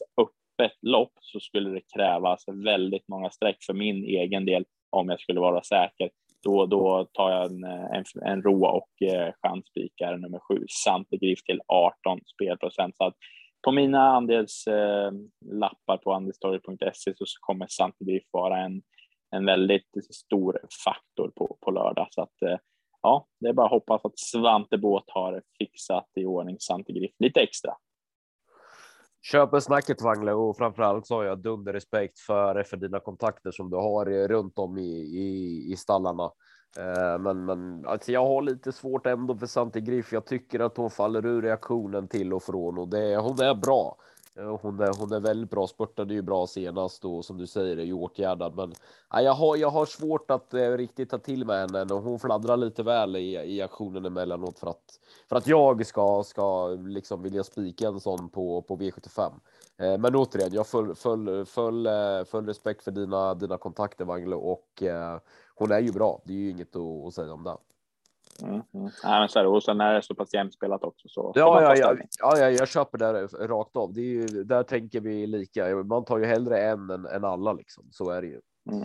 [0.62, 5.20] öppet lopp så skulle det krävas väldigt många streck för min egen del om jag
[5.20, 6.10] skulle vara säker
[6.44, 11.62] då, då tar jag en, en, en rå och eh, chansspikar nummer sju, Santegriff till
[11.68, 12.98] 18 spelprocent.
[12.98, 13.16] Så att
[13.66, 18.82] på mina andelslappar eh, på andelstorget.se så kommer Santegriff vara en,
[19.36, 22.08] en väldigt stor faktor på, på lördag.
[22.10, 22.58] Så att, eh,
[23.02, 27.40] ja, det är bara att hoppas att Svante Båt har fixat i ordning Santegriff lite
[27.40, 27.72] extra.
[29.22, 33.70] Köper snacket Wangle och framförallt så har jag dunder respekt för, för dina kontakter som
[33.70, 36.32] du har runt om i, i, i stallarna.
[36.78, 40.14] Eh, men, men alltså jag har lite svårt ändå för Santi Griff.
[40.14, 43.98] Jag tycker att hon faller ur reaktionen till och från och det, hon är bra.
[44.36, 47.84] Hon är, hon är väldigt bra, spurtade ju bra senast och som du säger är
[47.84, 48.56] ju åtgärdad.
[48.56, 48.74] Men
[49.10, 52.20] ja, jag, har, jag har svårt att eh, riktigt ta till mig henne och hon
[52.20, 57.22] fladdrar lite väl i, i aktionen emellanåt för att för att jag ska ska liksom
[57.22, 59.32] vilja spika en sån på på V75.
[59.78, 64.36] Eh, men återigen, jag full full full, eh, full respekt för dina dina kontakter Wangle
[64.36, 65.20] och eh,
[65.56, 66.22] hon är ju bra.
[66.24, 67.58] Det är ju inget att, att säga om det.
[68.42, 68.90] Mm, mm.
[69.04, 69.50] Ja, men så är det.
[69.50, 71.08] Och sen är det så pass jämspelat också.
[71.08, 73.94] Så ja, ja, ja, ja, ja, jag köper det rakt av.
[73.94, 75.76] Det är ju, där tänker vi lika.
[75.76, 77.88] Man tar ju hellre en än, än alla liksom.
[77.92, 78.42] Så är det ju.
[78.72, 78.84] Mm,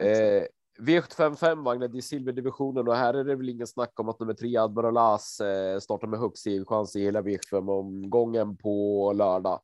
[0.00, 0.44] eh,
[0.78, 4.56] V755 vagnen i silverdivisionen och här är det väl ingen snack om att nummer tre
[4.56, 9.60] Admiral As eh, startar med högst chans i hela V75 omgången på lördag.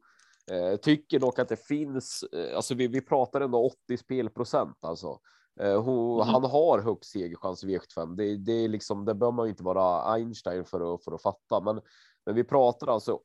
[0.50, 2.22] Eh, tycker dock att det finns.
[2.22, 5.18] Eh, alltså, vi, vi pratar ändå 80 spelprocent alltså.
[5.60, 6.34] Eh, hon, mm.
[6.34, 8.16] Han har högst segerchans i V75.
[8.16, 11.60] Det, det är liksom, det bör man inte vara Einstein för att, för att fatta,
[11.60, 11.80] men,
[12.26, 13.20] men vi pratar alltså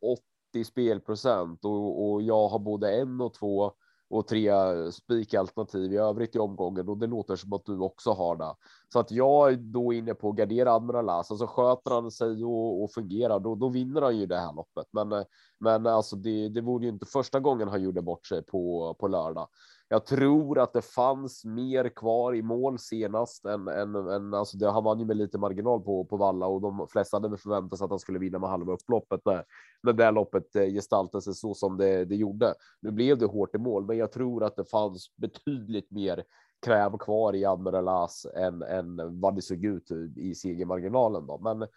[0.54, 3.74] 80 spelprocent och, och jag har både en och två
[4.10, 4.52] och tre
[4.92, 8.56] spikalternativ i övrigt i omgången och det låter som att du också har det.
[8.94, 12.84] Så att jag är då inne på gardera Admiral As, alltså sköter han sig och,
[12.84, 14.86] och fungerar då, då vinner han ju det här loppet.
[14.92, 15.26] Men,
[15.60, 19.08] men alltså det, det vore ju inte första gången han gjorde bort sig på, på
[19.08, 19.48] lördag.
[19.92, 24.72] Jag tror att det fanns mer kvar i mål senast än, än, än alltså det,
[24.72, 27.86] han vann ju med lite marginal på, på valla och de flesta hade förväntat sig
[27.86, 29.46] att han skulle vinna med halva upploppet när,
[29.84, 32.54] när det loppet eh, gestaltade sig så som det, det gjorde.
[32.82, 36.24] Nu blev det hårt i mål, men jag tror att det fanns betydligt mer
[36.66, 41.28] kräv kvar i Admiral As än, än vad det såg ut i segermarginalen.
[41.28, 41.38] Då.
[41.38, 41.68] Men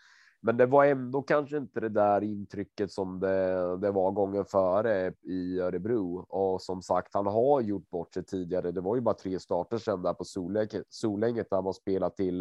[0.45, 5.13] men det var ändå kanske inte det där intrycket som det, det var gången före
[5.23, 6.27] i Örebro.
[6.29, 8.73] Och som sagt, han har gjort bort sig tidigare.
[8.73, 10.25] Det var ju bara tre starter sedan där på
[10.89, 12.41] Solänget där man spelat till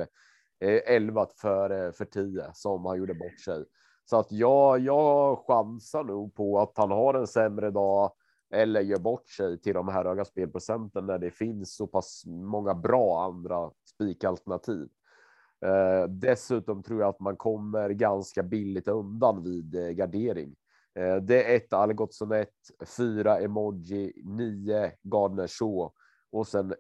[0.60, 3.66] eh, 11 för, för 10 som han gjorde bort sig.
[4.06, 8.12] Så att jag, jag chansar nog på att han har en sämre dag
[8.54, 12.74] eller gör bort sig till de här höga spelprocenten när det finns så pass många
[12.74, 14.90] bra andra spikalternativ.
[15.66, 20.56] Eh, dessutom tror jag att man kommer ganska billigt undan vid eh, gardering.
[21.00, 22.50] Eh, det är ett Algotsson 1,
[22.98, 25.92] fyra emoji, nio Gardner Shaw
[26.32, 26.74] och sen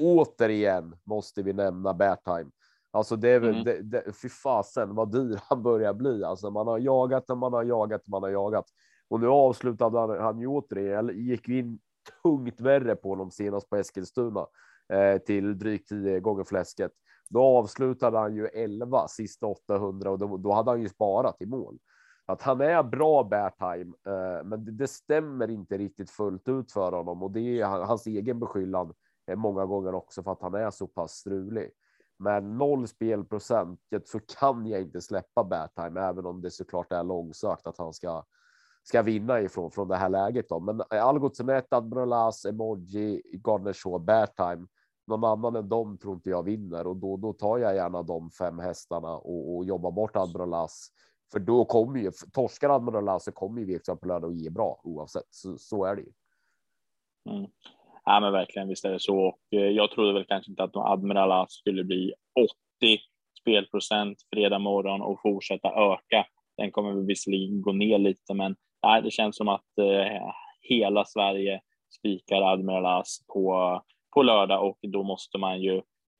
[0.00, 2.50] återigen måste vi nämna Beartime.
[2.90, 3.64] Alltså det är väl, mm.
[3.64, 6.24] det, det, fy fasen vad dyr han börjar bli.
[6.24, 8.64] Alltså man har jagat och man har jagat och man har jagat.
[9.08, 11.78] Och nu avslutade han, han ju återigen, gick in
[12.22, 14.46] tungt värre på honom senast på Eskilstuna
[14.92, 16.92] eh, till drygt 10 gånger fläsket.
[17.30, 21.46] Då avslutade han ju 11 sista 800 och då, då hade han ju sparat i
[21.46, 21.78] mål.
[22.26, 26.92] Att han är bra bärtime, eh, men det, det, stämmer inte riktigt fullt ut för
[26.92, 28.94] honom och det är hans egen beskyllan
[29.26, 31.70] eh, många gånger också för att han är så pass strulig.
[32.18, 37.66] Men noll spelprocent så kan jag inte släppa bärtime, även om det såklart är långsökt
[37.66, 38.24] att han ska
[38.84, 40.48] ska vinna ifrån från det här läget.
[40.48, 40.60] Då.
[40.60, 44.66] Men Algots, Netat, Brolas, Emoji, Gardner Shaw, Beartime
[45.06, 48.30] någon annan än dem tror inte jag vinner och då, då tar jag gärna de
[48.30, 50.68] fem hästarna och, och jobbar bort Admiral
[51.32, 54.80] För då kommer ju torskar Admiral så kommer ju Viksam på lördag och ge bra
[54.84, 55.28] oavsett.
[55.30, 56.12] Så, så är det ju.
[57.30, 57.50] Mm.
[58.04, 59.18] Ja, men verkligen, visst är det så.
[59.18, 62.14] Och eh, jag trodde väl kanske inte att Admiral skulle bli
[62.80, 63.00] 80
[63.40, 66.26] spelprocent fredag morgon och fortsätta öka.
[66.56, 71.04] Den kommer väl visserligen gå ner lite, men nej, det känns som att eh, hela
[71.04, 71.60] Sverige
[71.98, 73.02] spikar Admiral
[73.34, 73.82] på
[74.14, 75.76] på lördag och då måste man ju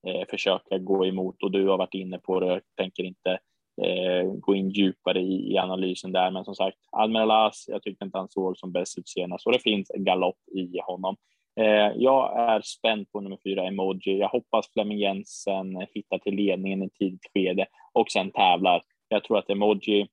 [0.07, 2.46] eh, försöka gå emot och du har varit inne på det.
[2.46, 3.38] Jag tänker inte
[3.83, 8.04] eh, gå in djupare i, i, analysen där, men som sagt, Admiral As, jag tyckte
[8.04, 11.16] inte han såg som bäst ut senast och det finns en galopp i honom.
[11.61, 14.18] Eh, jag är spänd på nummer fyra, Emoji.
[14.18, 18.83] Jag hoppas Flemming Jensen hittar till ledningen i tidigt skede och sen tävlar.
[19.09, 20.09] Jag tror att Emoji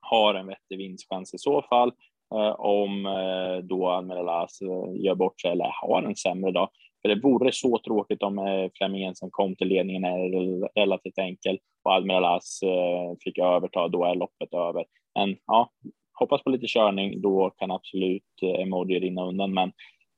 [0.00, 1.92] har en vettig vinstchans i så fall.
[2.34, 6.68] Eh, om eh, då Admiral eh, gör bort sig eller har en sämre dag.
[7.06, 11.18] För det vore så tråkigt om eh, Fleming Flemming Jensen kom till ledningen är relativt
[11.18, 14.84] enkel och Almeralas As eh, fick överta, då är loppet över.
[15.18, 15.70] Men ja,
[16.18, 19.54] hoppas på lite körning, då kan absolut eh, emoji rinna undan.
[19.54, 19.72] Men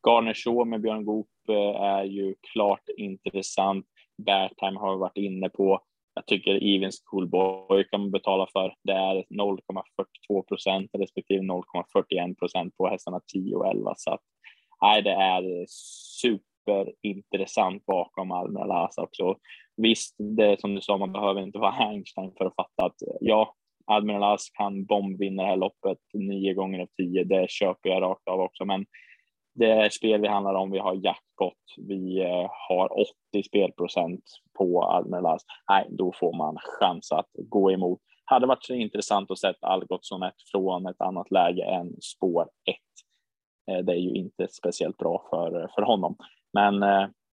[0.06, 1.28] Garner Shaw med Björn Goop
[1.78, 3.86] är ju klart intressant.
[4.26, 5.80] Beartime har vi varit inne på.
[6.14, 8.74] Jag tycker Even Coolboy kan man betala för.
[8.84, 13.94] Det är 0,42 procent respektive 0,41 procent på hästarna 10 och 11.
[13.96, 14.20] Så att,
[14.82, 15.66] nej, det är
[16.20, 19.36] super superintressant bakom Almer Lasa också.
[19.76, 23.54] Visst, det som du sa, man behöver inte vara Einstein för att fatta att ja,
[23.86, 27.24] Admiral kan bombvinna det här loppet nio gånger av tio.
[27.24, 28.86] Det köper jag rakt av också, men
[29.54, 30.70] det är spel vi handlar om.
[30.70, 31.54] Vi har jackpot.
[31.88, 33.00] Vi eh, har
[33.32, 34.22] 80 spelprocent
[34.58, 38.00] på Admiral Nej, då får man chans att gå emot.
[38.24, 42.76] Hade varit så intressant att se Algotsson ett från ett annat läge än spår 1
[43.82, 46.16] det är ju inte speciellt bra för, för honom.
[46.58, 46.82] Men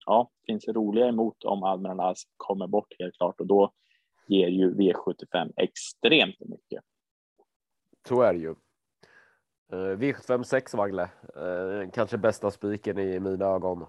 [0.06, 3.72] ja, finns roliga emot om Admiral kommer bort helt klart och då
[4.28, 6.84] ger ju V75 extremt mycket.
[8.08, 8.56] Så är det ju.
[9.72, 11.10] V75 6 Wagle,
[11.94, 13.86] kanske bästa spiken i mina ögon.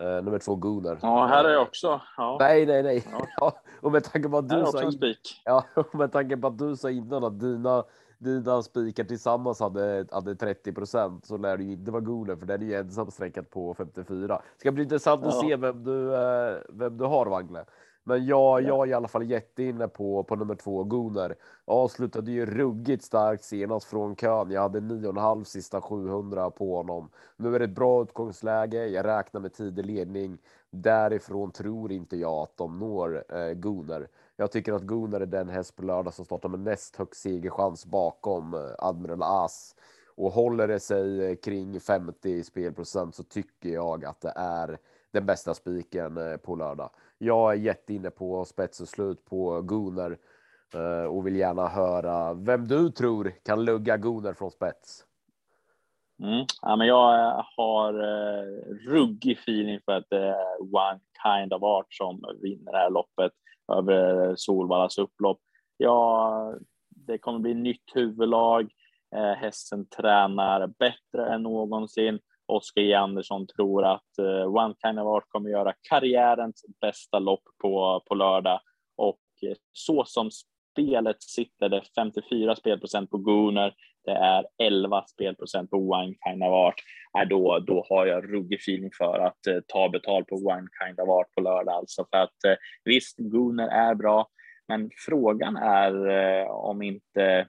[0.00, 0.98] Uh, nummer två Gunnar.
[1.02, 2.00] Ja, här är jag också.
[2.16, 2.36] Ja.
[2.40, 3.06] Nej, nej, nej.
[3.36, 3.52] Ja.
[3.80, 5.14] och med tanke på att du sa in...
[5.44, 7.84] Ja, med tanke på att du sa innan att dina
[8.20, 12.46] dina spikar tillsammans hade, hade 30 procent så lär det ju inte vara Gunnar för
[12.46, 14.42] den är ju ensam sträckat på 54.
[14.56, 15.28] Ska bli intressant ja.
[15.28, 17.64] att se vem du, uh, vem du har Wagle.
[18.04, 21.34] Men jag, jag är i alla fall jätteinne på, på nummer två, Gunnar.
[21.64, 24.50] Avslutade ju ruggigt starkt senast från kön.
[24.50, 27.10] Jag hade 9,5 sista 700 på honom.
[27.36, 28.86] Nu är det ett bra utgångsläge.
[28.86, 30.38] Jag räknar med tidig ledning.
[30.70, 34.08] Därifrån tror inte jag att de når eh, Gunnar.
[34.40, 37.86] Jag tycker att Gunnar är den häst på lördag som startar med näst högst segerchans
[37.86, 39.74] bakom eh, Admiral As.
[40.16, 44.78] Och håller det sig eh, kring 50 spelprocent så tycker jag att det är
[45.12, 46.90] den bästa spiken eh, på lördag.
[47.18, 50.18] Jag är jätteinne på spets och slut på Gunnar
[51.08, 55.04] och vill gärna höra vem du tror kan lugga Gunnar från spets.
[56.22, 56.46] Mm.
[56.62, 58.44] Ja, men jag har eh,
[58.90, 63.32] ruggig feeling för att det är One Kind of Art som vinner det här loppet
[63.70, 65.40] över Solvallas upplopp.
[65.76, 66.54] Ja,
[66.88, 68.70] det kommer bli nytt huvudlag.
[69.16, 72.18] Eh, hästen tränar bättre än någonsin.
[72.46, 77.42] Oskar J Andersson tror att eh, One Kind of Art kommer göra karriärens bästa lopp
[77.62, 78.60] på, på lördag
[78.96, 80.30] och eh, så som
[80.80, 86.48] spelet sitter det 54 spelprocent på Gunnar, det är 11 spelprocent på One Kind of
[86.48, 86.74] Art.
[87.18, 91.00] Äh, då, då har jag ruggig feeling för att eh, ta betalt på One Kind
[91.00, 94.28] of Art på lördag alltså för att eh, visst, Gunnar är bra,
[94.68, 97.46] men frågan är eh, om inte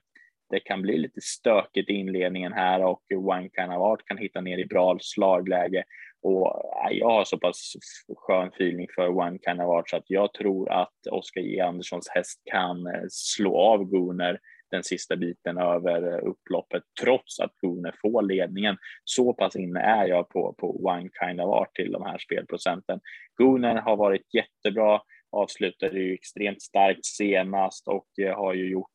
[0.50, 4.40] det kan bli lite stökigt i inledningen här och One Kind of Art kan hitta
[4.40, 5.84] ner i bra slagläge.
[6.22, 6.46] Och
[6.90, 7.72] äh, jag har så pass
[8.16, 12.08] skön feeling för One Kind of Art så att jag tror att Oskar J Anderssons
[12.08, 14.38] häst kan eh, slå av Gunnar
[14.70, 18.76] den sista biten över eh, upploppet trots att Gunnar får ledningen.
[19.04, 23.00] Så pass inne är jag på, på One Kind of Art till de här spelprocenten.
[23.36, 25.00] Gunnar har varit jättebra
[25.32, 28.88] avslutade ju extremt starkt senast och eh, har ju gjort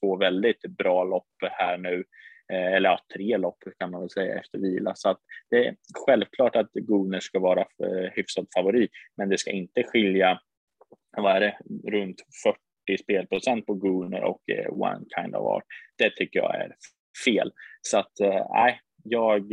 [0.00, 2.04] två väldigt bra lopp här nu.
[2.50, 4.94] Eh, eller ja, tre lopp kan man väl säga efter vila.
[4.94, 9.50] Så att det är självklart att Gunnar ska vara eh, hyfsad favorit, men det ska
[9.50, 10.40] inte skilja,
[11.16, 11.56] vad är det,
[11.90, 15.64] runt 40 spelprocent på Gunnar och eh, One Kind of Art.
[15.98, 16.74] Det tycker jag är
[17.24, 17.52] fel.
[17.82, 18.12] Så att
[18.50, 19.52] nej, jag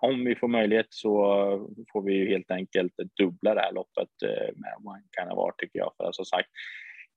[0.00, 1.16] om vi får möjlighet så
[1.92, 4.08] får vi ju helt enkelt dubbla det här loppet
[4.54, 5.92] med One Kind of Art tycker jag.
[5.96, 6.48] För som sagt,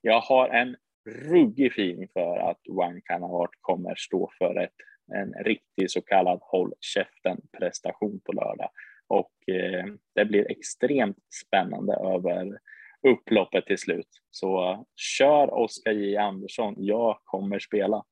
[0.01, 4.75] jag har en ruggig feeling för att One of Art kommer stå för ett,
[5.13, 8.69] en riktig så kallad håll käften prestation på lördag.
[9.07, 9.85] Och eh,
[10.15, 12.59] det blir extremt spännande över
[13.07, 14.09] upploppet till slut.
[14.31, 18.03] Så kör Oskar J Andersson, jag kommer spela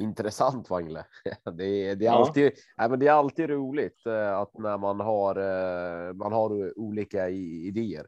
[0.00, 1.04] intressant Wangle.
[1.56, 5.00] Det är, det är, alltid, ja, men det är alltid roligt eh, att när man
[5.00, 8.06] har, eh, man har olika idéer.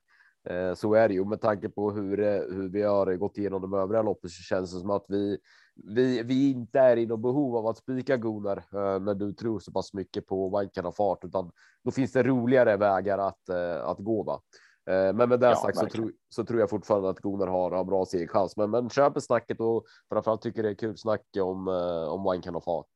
[0.51, 2.17] Eh, så är det ju med tanke på hur,
[2.55, 5.39] hur vi har gått igenom de övriga loppen så känns det som att vi,
[5.75, 8.65] vi, vi inte är i något behov av att spika Gunnar
[8.99, 11.51] när du tror så pass mycket på Wankan och fart, utan
[11.85, 13.51] då finns det roligare vägar att,
[13.85, 14.23] att gå.
[14.23, 14.43] Va?
[14.87, 17.71] Eh, men med det ja, sagt så, tro, så, tror jag fortfarande att Gunnar har,
[17.71, 18.57] har bra segerchans.
[18.57, 22.55] Men, men köper snacket och framförallt tycker det är kul snack om, eh, om kan
[22.55, 22.87] ha fart.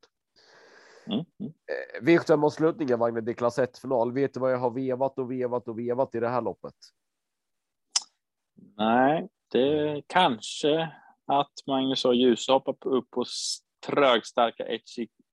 [1.07, 1.19] Mm.
[1.19, 1.53] Mm.
[1.67, 4.13] Eh, V75-avslutningen, Wagner, det är klass 1 final.
[4.13, 6.75] Vet du vad jag har vevat och vevat och vevat i det här loppet?
[8.77, 10.93] Nej, det kanske
[11.27, 13.25] att Magnus och Ljus hoppar upp på
[13.87, 14.65] trögstarka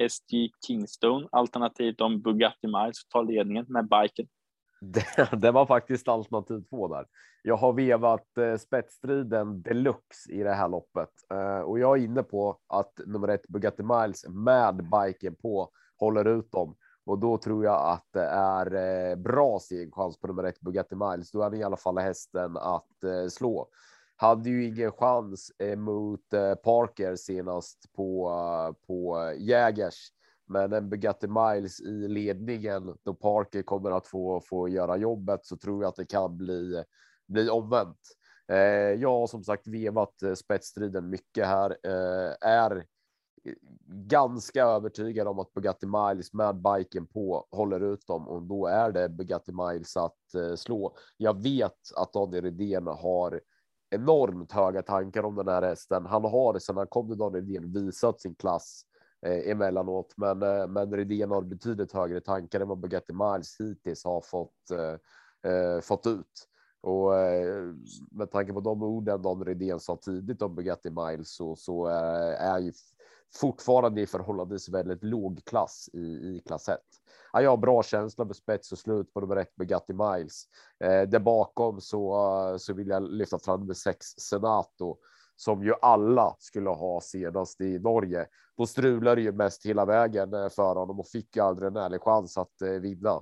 [0.09, 4.27] SG Kingstone alternativt om Bugatti Miles tar ledningen med biken.
[4.81, 7.05] Det, det, var faktiskt alternativ två där.
[7.43, 12.23] Jag har vevat eh, spetsstriden deluxe i det här loppet eh, och jag är inne
[12.23, 17.65] på att nummer ett Bugatti Miles med biken på håller ut dem och då tror
[17.65, 21.31] jag att det är eh, bra segerchans på nummer ett Bugatti Miles.
[21.31, 23.67] Då är det i alla fall hästen att eh, slå.
[24.15, 28.31] Hade ju ingen chans mot eh, Parker senast på
[28.87, 30.11] på Jägers
[30.45, 35.57] men en Bugatti Miles i ledningen då Parker kommer att få få göra jobbet så
[35.57, 36.83] tror jag att det kan bli
[37.27, 37.99] bli omvänt.
[38.97, 41.77] Jag har som sagt vevat spetsstriden mycket här.
[42.41, 42.85] Är
[43.87, 48.91] ganska övertygad om att Bugatti Miles med biken på håller ut dem och då är
[48.91, 50.95] det Bugatti Miles att eh, slå.
[51.17, 53.41] Jag vet att Daniel Redén har
[53.89, 56.05] enormt höga tankar om den här hästen.
[56.05, 58.85] Han har sedan han kom till Daniel Redén visat sin klass
[59.25, 60.13] eh, emellanåt.
[60.17, 64.71] Men, eh, men Redén har betydligt högre tankar än vad Bugatti Miles hittills har fått,
[64.71, 66.47] eh, eh fått ut.
[66.81, 67.73] Och eh,
[68.11, 72.41] med tanke på de orden Don Redén sa tidigt om Bugatti Miles så, så eh,
[72.41, 72.71] är ju
[73.35, 76.79] fortfarande i förhållandevis väldigt låg klass i, i klass 1.
[77.33, 80.43] Ja, jag har bra känsla med spets och slut på nummer ett gatti Miles.
[80.83, 82.15] Eh, där bakom så,
[82.51, 84.97] eh, så vill jag lyfta fram med sex Senato
[85.35, 88.27] som ju alla skulle ha senast i Norge.
[88.57, 92.01] Då strulade ju mest hela vägen eh, för honom och fick ju aldrig en ärlig
[92.01, 93.21] chans att eh, vinna.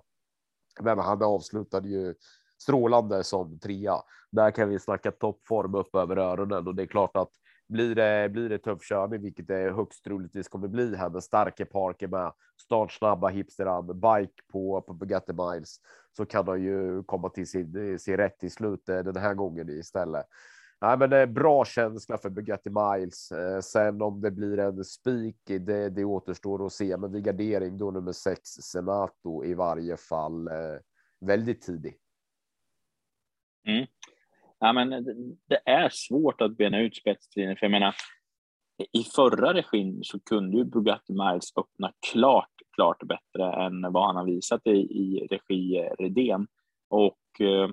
[0.81, 2.15] Men han avslutade ju
[2.61, 3.95] strålande som trea.
[4.31, 7.31] Där kan vi snacka toppform upp över öronen och det är klart att
[7.71, 11.65] blir det, blir det tuff körning, vilket det högst troligtvis kommer bli här med starka
[11.65, 15.77] parker med startsnabba hipsteran bike på, på Bugatti Miles
[16.17, 19.69] så kan de ju komma till sin, sin rätt i slutet eh, den här gången
[19.69, 20.25] istället.
[20.81, 23.31] Nej, men det är bra känsla för Bugatti Miles.
[23.31, 26.97] Eh, sen om det blir en spik, det, det återstår att se.
[26.97, 30.49] Men vid gardering då nummer sex Senato i varje fall
[31.21, 31.97] väldigt tidig.
[33.67, 33.85] Mm.
[34.63, 34.89] Ja, men
[35.49, 37.95] det är svårt att bena ut spetstiden, för jag menar,
[38.91, 44.15] i förra regin så kunde ju Bugatti Miles öppna klart, klart bättre än vad han
[44.15, 46.47] har visat i, i regi Redén.
[46.89, 47.69] Och eh,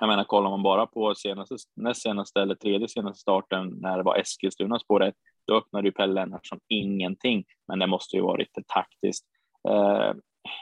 [0.00, 4.02] jag menar, kollar man bara på senaste, näst senaste eller tredje senaste starten när det
[4.02, 5.12] var Eskilstuna spår
[5.46, 9.26] då öppnade ju Pelle Lennartsson ingenting, men det måste ju varit taktiskt.
[9.68, 10.12] Eh,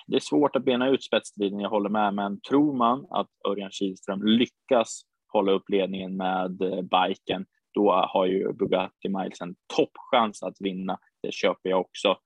[0.06, 3.70] det är svårt att bena ut spetsstriden, jag håller med, men tror man att Örjan
[3.70, 5.02] Kihlström lyckas
[5.32, 10.98] hålla upp ledningen med eh, biken, då har ju Bugatti Miles en toppchans att vinna.
[11.22, 12.16] Det köper jag också.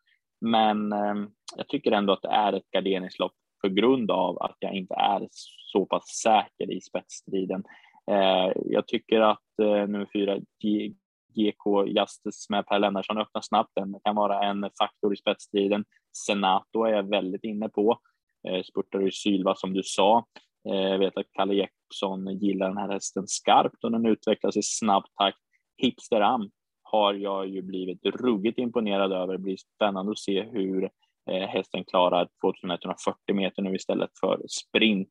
[0.40, 1.14] Men eh,
[1.56, 3.32] jag tycker ändå att det är ett garderingslopp
[3.62, 5.28] på grund av att jag inte är
[5.72, 7.64] så pass säker i spetsstriden.
[8.10, 10.38] Eh, jag tycker att eh, nummer fyra
[11.34, 13.72] GK Justice med Per Lennartsson öppnar snabbt.
[13.74, 15.84] Den kan vara en faktor i spetsstriden.
[16.26, 17.98] Senato är jag väldigt inne på.
[18.48, 20.26] Eh, spurtar i Sylva som du sa.
[20.68, 24.62] Eh, jag vet att Kalle Jeppsson gillar den här hästen skarpt och den utvecklas i
[24.62, 25.38] snabb takt.
[25.76, 26.50] Hipster Am
[26.82, 29.32] har jag ju blivit ruggigt imponerad över.
[29.32, 30.90] Det blir spännande att se hur
[31.30, 35.08] eh, hästen klarar 2140 meter nu istället för sprint.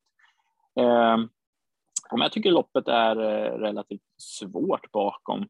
[0.80, 1.30] Ehm,
[2.12, 5.48] men jag tycker loppet är eh, relativt svårt bakom.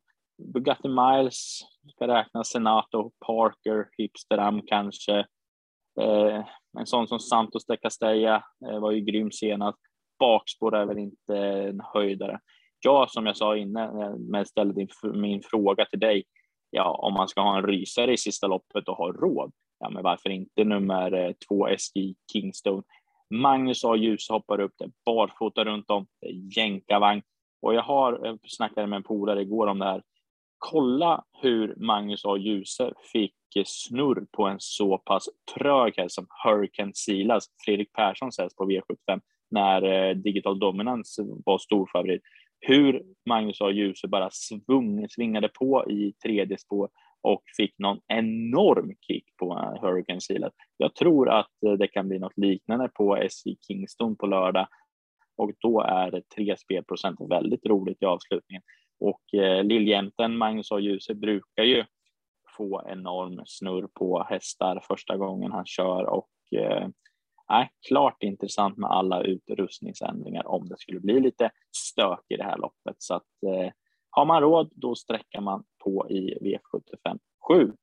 [0.53, 1.59] Bugatti Miles
[1.95, 5.25] ska räkna Senato, Parker, Hipsteram kanske.
[5.99, 6.45] Eh,
[6.79, 9.79] en sån som Santos de Castella eh, var ju grym senast
[10.19, 12.39] bakspår är väl inte en höjdare.
[12.79, 16.23] Jag, som jag sa innan, eh, men ställde min fråga till dig,
[16.69, 20.03] ja, om man ska ha en rysare i sista loppet och ha råd, ja, men
[20.03, 22.83] varför inte nummer eh, två SJ Kingstone?
[23.29, 23.95] Magnus A.
[23.95, 26.07] Ljus hoppar upp det barfota runt om,
[26.55, 27.21] jänkarvagn
[27.61, 30.03] och jag har eh, snackade med en polare igår om det här.
[30.57, 32.37] Kolla hur Magnus A.
[32.37, 33.33] Djuse fick
[33.65, 39.21] snurr på en så pass trög häst som Hurricane Silas, Fredrik Perssons häst på V75
[39.51, 42.21] när eh, Digital Dominance var storfavorit.
[42.59, 43.71] Hur Magnus A.
[43.71, 46.89] Djuse bara svung, svingade på i tredje spår
[47.21, 50.53] och fick någon enorm kick på eh, Hurricane Sealet.
[50.77, 54.67] Jag tror att eh, det kan bli något liknande på SJ Kingston på lördag
[55.37, 58.63] och då är tre spelprocent väldigt roligt i avslutningen.
[58.99, 60.79] Och eh, Magnus A.
[60.79, 61.85] Djuse, brukar ju
[62.57, 66.29] få enorm snurr på hästar första gången han kör och
[66.59, 66.87] eh,
[67.49, 72.57] nej, klart intressant med alla utrustningsändringar om det skulle bli lite stök i det här
[72.57, 72.95] loppet.
[72.97, 73.71] Så att eh,
[74.09, 77.73] har man råd, då sträcker man på i V75 7.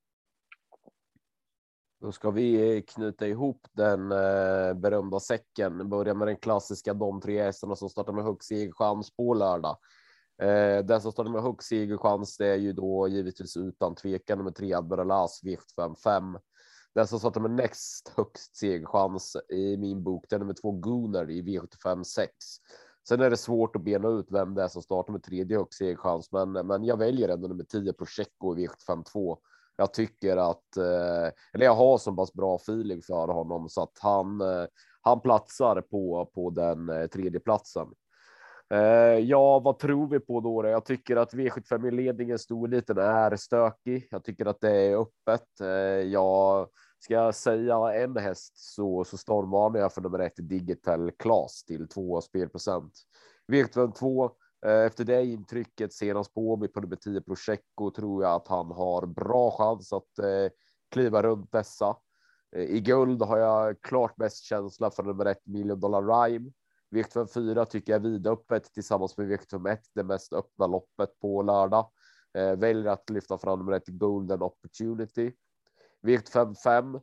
[2.01, 5.89] Då ska vi eh, knyta ihop den eh, berömda säcken.
[5.89, 9.77] Börja med den klassiska de tre hästarna som startar med högst segerchans på lördag.
[10.43, 14.75] Eh, den som startar med högst segerchans är ju då givetvis utan tvekan nummer tre
[14.75, 16.39] Admiral As V75 5.
[16.95, 21.31] Den som satt med näst högst segerchans i min bok, den är nummer två Gunnar
[21.31, 22.31] i V75 6.
[23.09, 25.79] Sen är det svårt att bena ut vem det är som startar med tredje högst
[25.79, 29.39] segerchans, men, men jag väljer ändå nummer 10 Prosecco i V75 2.
[29.77, 33.99] Jag tycker att, eh, eller jag har så pass bra feeling för honom så att
[34.01, 34.65] han, eh,
[35.01, 37.89] han platsar på, på den eh, tredje platsen.
[38.73, 40.69] Eh, ja, vad tror vi på då?
[40.69, 44.09] Jag tycker att V75 i ledningen storliten är stökig.
[44.11, 45.61] Jag tycker att det är öppet.
[45.61, 45.69] Eh,
[46.13, 46.69] jag
[46.99, 52.21] ska säga en häst så, så stormvarnar jag för nummer ett Digital Class till två
[52.21, 52.93] spelprocent.
[53.53, 54.25] V75 2
[54.67, 58.71] eh, efter det intrycket senast på mig på nummer 10 Prosecco tror jag att han
[58.71, 60.11] har bra chans att
[60.91, 61.97] kliva runt dessa.
[62.57, 66.51] I guld har jag klart bäst känsla för nummer ett Million Dollar Rhyme.
[66.93, 71.43] V75 4 tycker jag är vidöppet tillsammans med V75 1, det mest öppna loppet på
[71.43, 71.91] lördag.
[72.39, 75.33] Eh, väljer att lyfta fram nummer ett Golden Opportunity.
[76.03, 77.01] V75 5.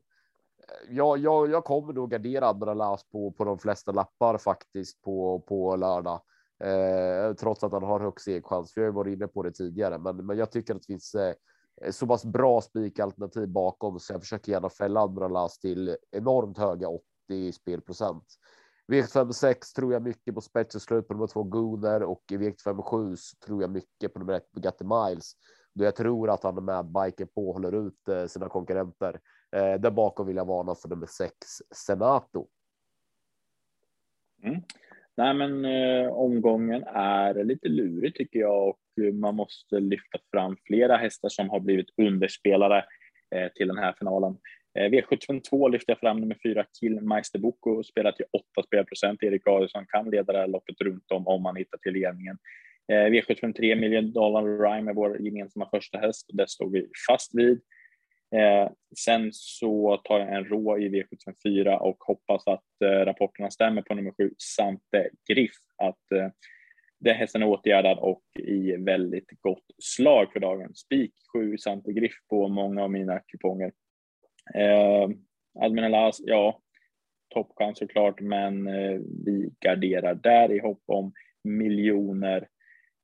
[0.89, 5.75] Ja, jag, jag kommer nog gardera Admiral på, på de flesta lappar faktiskt på, på
[5.75, 6.21] lördag.
[6.63, 8.73] Eh, trots att han har högst segchans.
[8.75, 11.15] Vi har ju varit inne på det tidigare, men, men jag tycker att det finns
[11.15, 11.33] eh,
[11.91, 17.51] så pass bra spikalternativ bakom så jag försöker gärna fälla Admiral till enormt höga 80
[17.51, 18.25] spelprocent.
[18.89, 23.15] V56 tror jag mycket på spets slut på nummer två Gunnar och i V57
[23.45, 25.33] tror jag mycket på nummer ett Bugatti Miles.
[25.73, 29.19] Då jag tror att han är med biken på håller ut eh, sina konkurrenter.
[29.55, 31.33] Eh, där bakom vill jag varna för nummer sex
[31.75, 32.47] Senato.
[34.43, 34.61] Mm.
[35.15, 38.79] Nej, men eh, omgången är lite lurig tycker jag och
[39.13, 42.85] man måste lyfta fram flera hästar som har blivit underspelare
[43.35, 44.37] eh, till den här finalen.
[44.77, 49.23] Eh, V752 lyfter jag fram nummer fyra Killmeister Boko spelar till 8 spelprocent.
[49.23, 52.37] Erik Adielsson kan leda det här loppet runt om om man hittar till ledningen.
[52.91, 57.35] Eh, V753 Million Dollar Rhyme är vår gemensamma första häst och det står vi fast
[57.35, 57.61] vid.
[58.35, 63.81] Eh, sen så tar jag en rå i V754 och hoppas att eh, rapporterna stämmer
[63.81, 66.29] på nummer sju, Sante Griff, att eh,
[66.99, 70.75] det hästen är åtgärdad och i väldigt gott slag för dagen.
[70.75, 73.71] Spik 7 Sante Griff på många av mina kuponger.
[74.55, 75.09] Eh,
[75.59, 76.61] Admiral ja,
[77.33, 82.47] toppchans såklart, men eh, vi garderar där i hopp om miljoner.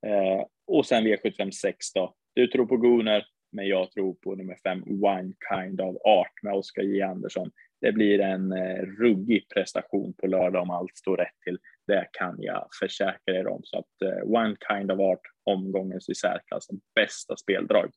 [0.07, 2.15] Eh, och sen V756 då.
[2.33, 6.53] Du tror på Gunnar, men jag tror på nummer fem, One Kind of Art med
[6.53, 7.51] Oskar J Andersson.
[7.81, 11.57] Det blir en eh, ruggig prestation på lördag om allt står rätt till.
[11.87, 13.61] Det kan jag försäkra er om.
[13.63, 17.91] Så att eh, One Kind of Art, omgångens i särklass bästa speldrag.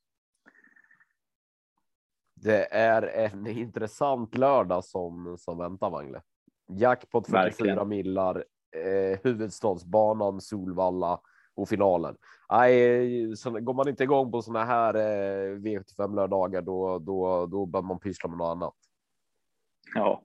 [2.43, 6.23] Det är en intressant lördag som, som väntar Mangle.
[6.71, 7.89] Jackpot 44 Verkligen.
[7.89, 8.45] millar,
[8.77, 11.21] eh, huvudstadsbanan, Solvalla
[11.55, 12.17] och finalen.
[12.51, 17.67] Nej, så går man inte igång på sådana här eh, V75 lördagar då, då, då
[17.67, 18.75] bör man pyssla med något annat.
[19.95, 20.23] Ja,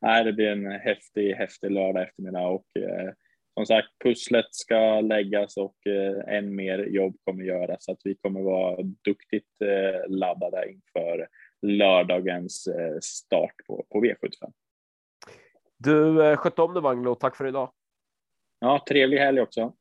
[0.00, 3.12] nej, det blir en häftig, häftig lördag eftermiddag och eh,
[3.54, 8.14] som sagt, pusslet ska läggas och eh, än mer jobb kommer göras så att vi
[8.14, 11.28] kommer vara duktigt eh, laddade inför
[11.62, 14.52] lördagens eh, start på, på V75.
[15.76, 17.72] Du, eh, sköt om dig Magnus tack för idag.
[18.58, 19.72] Ja, trevlig helg också.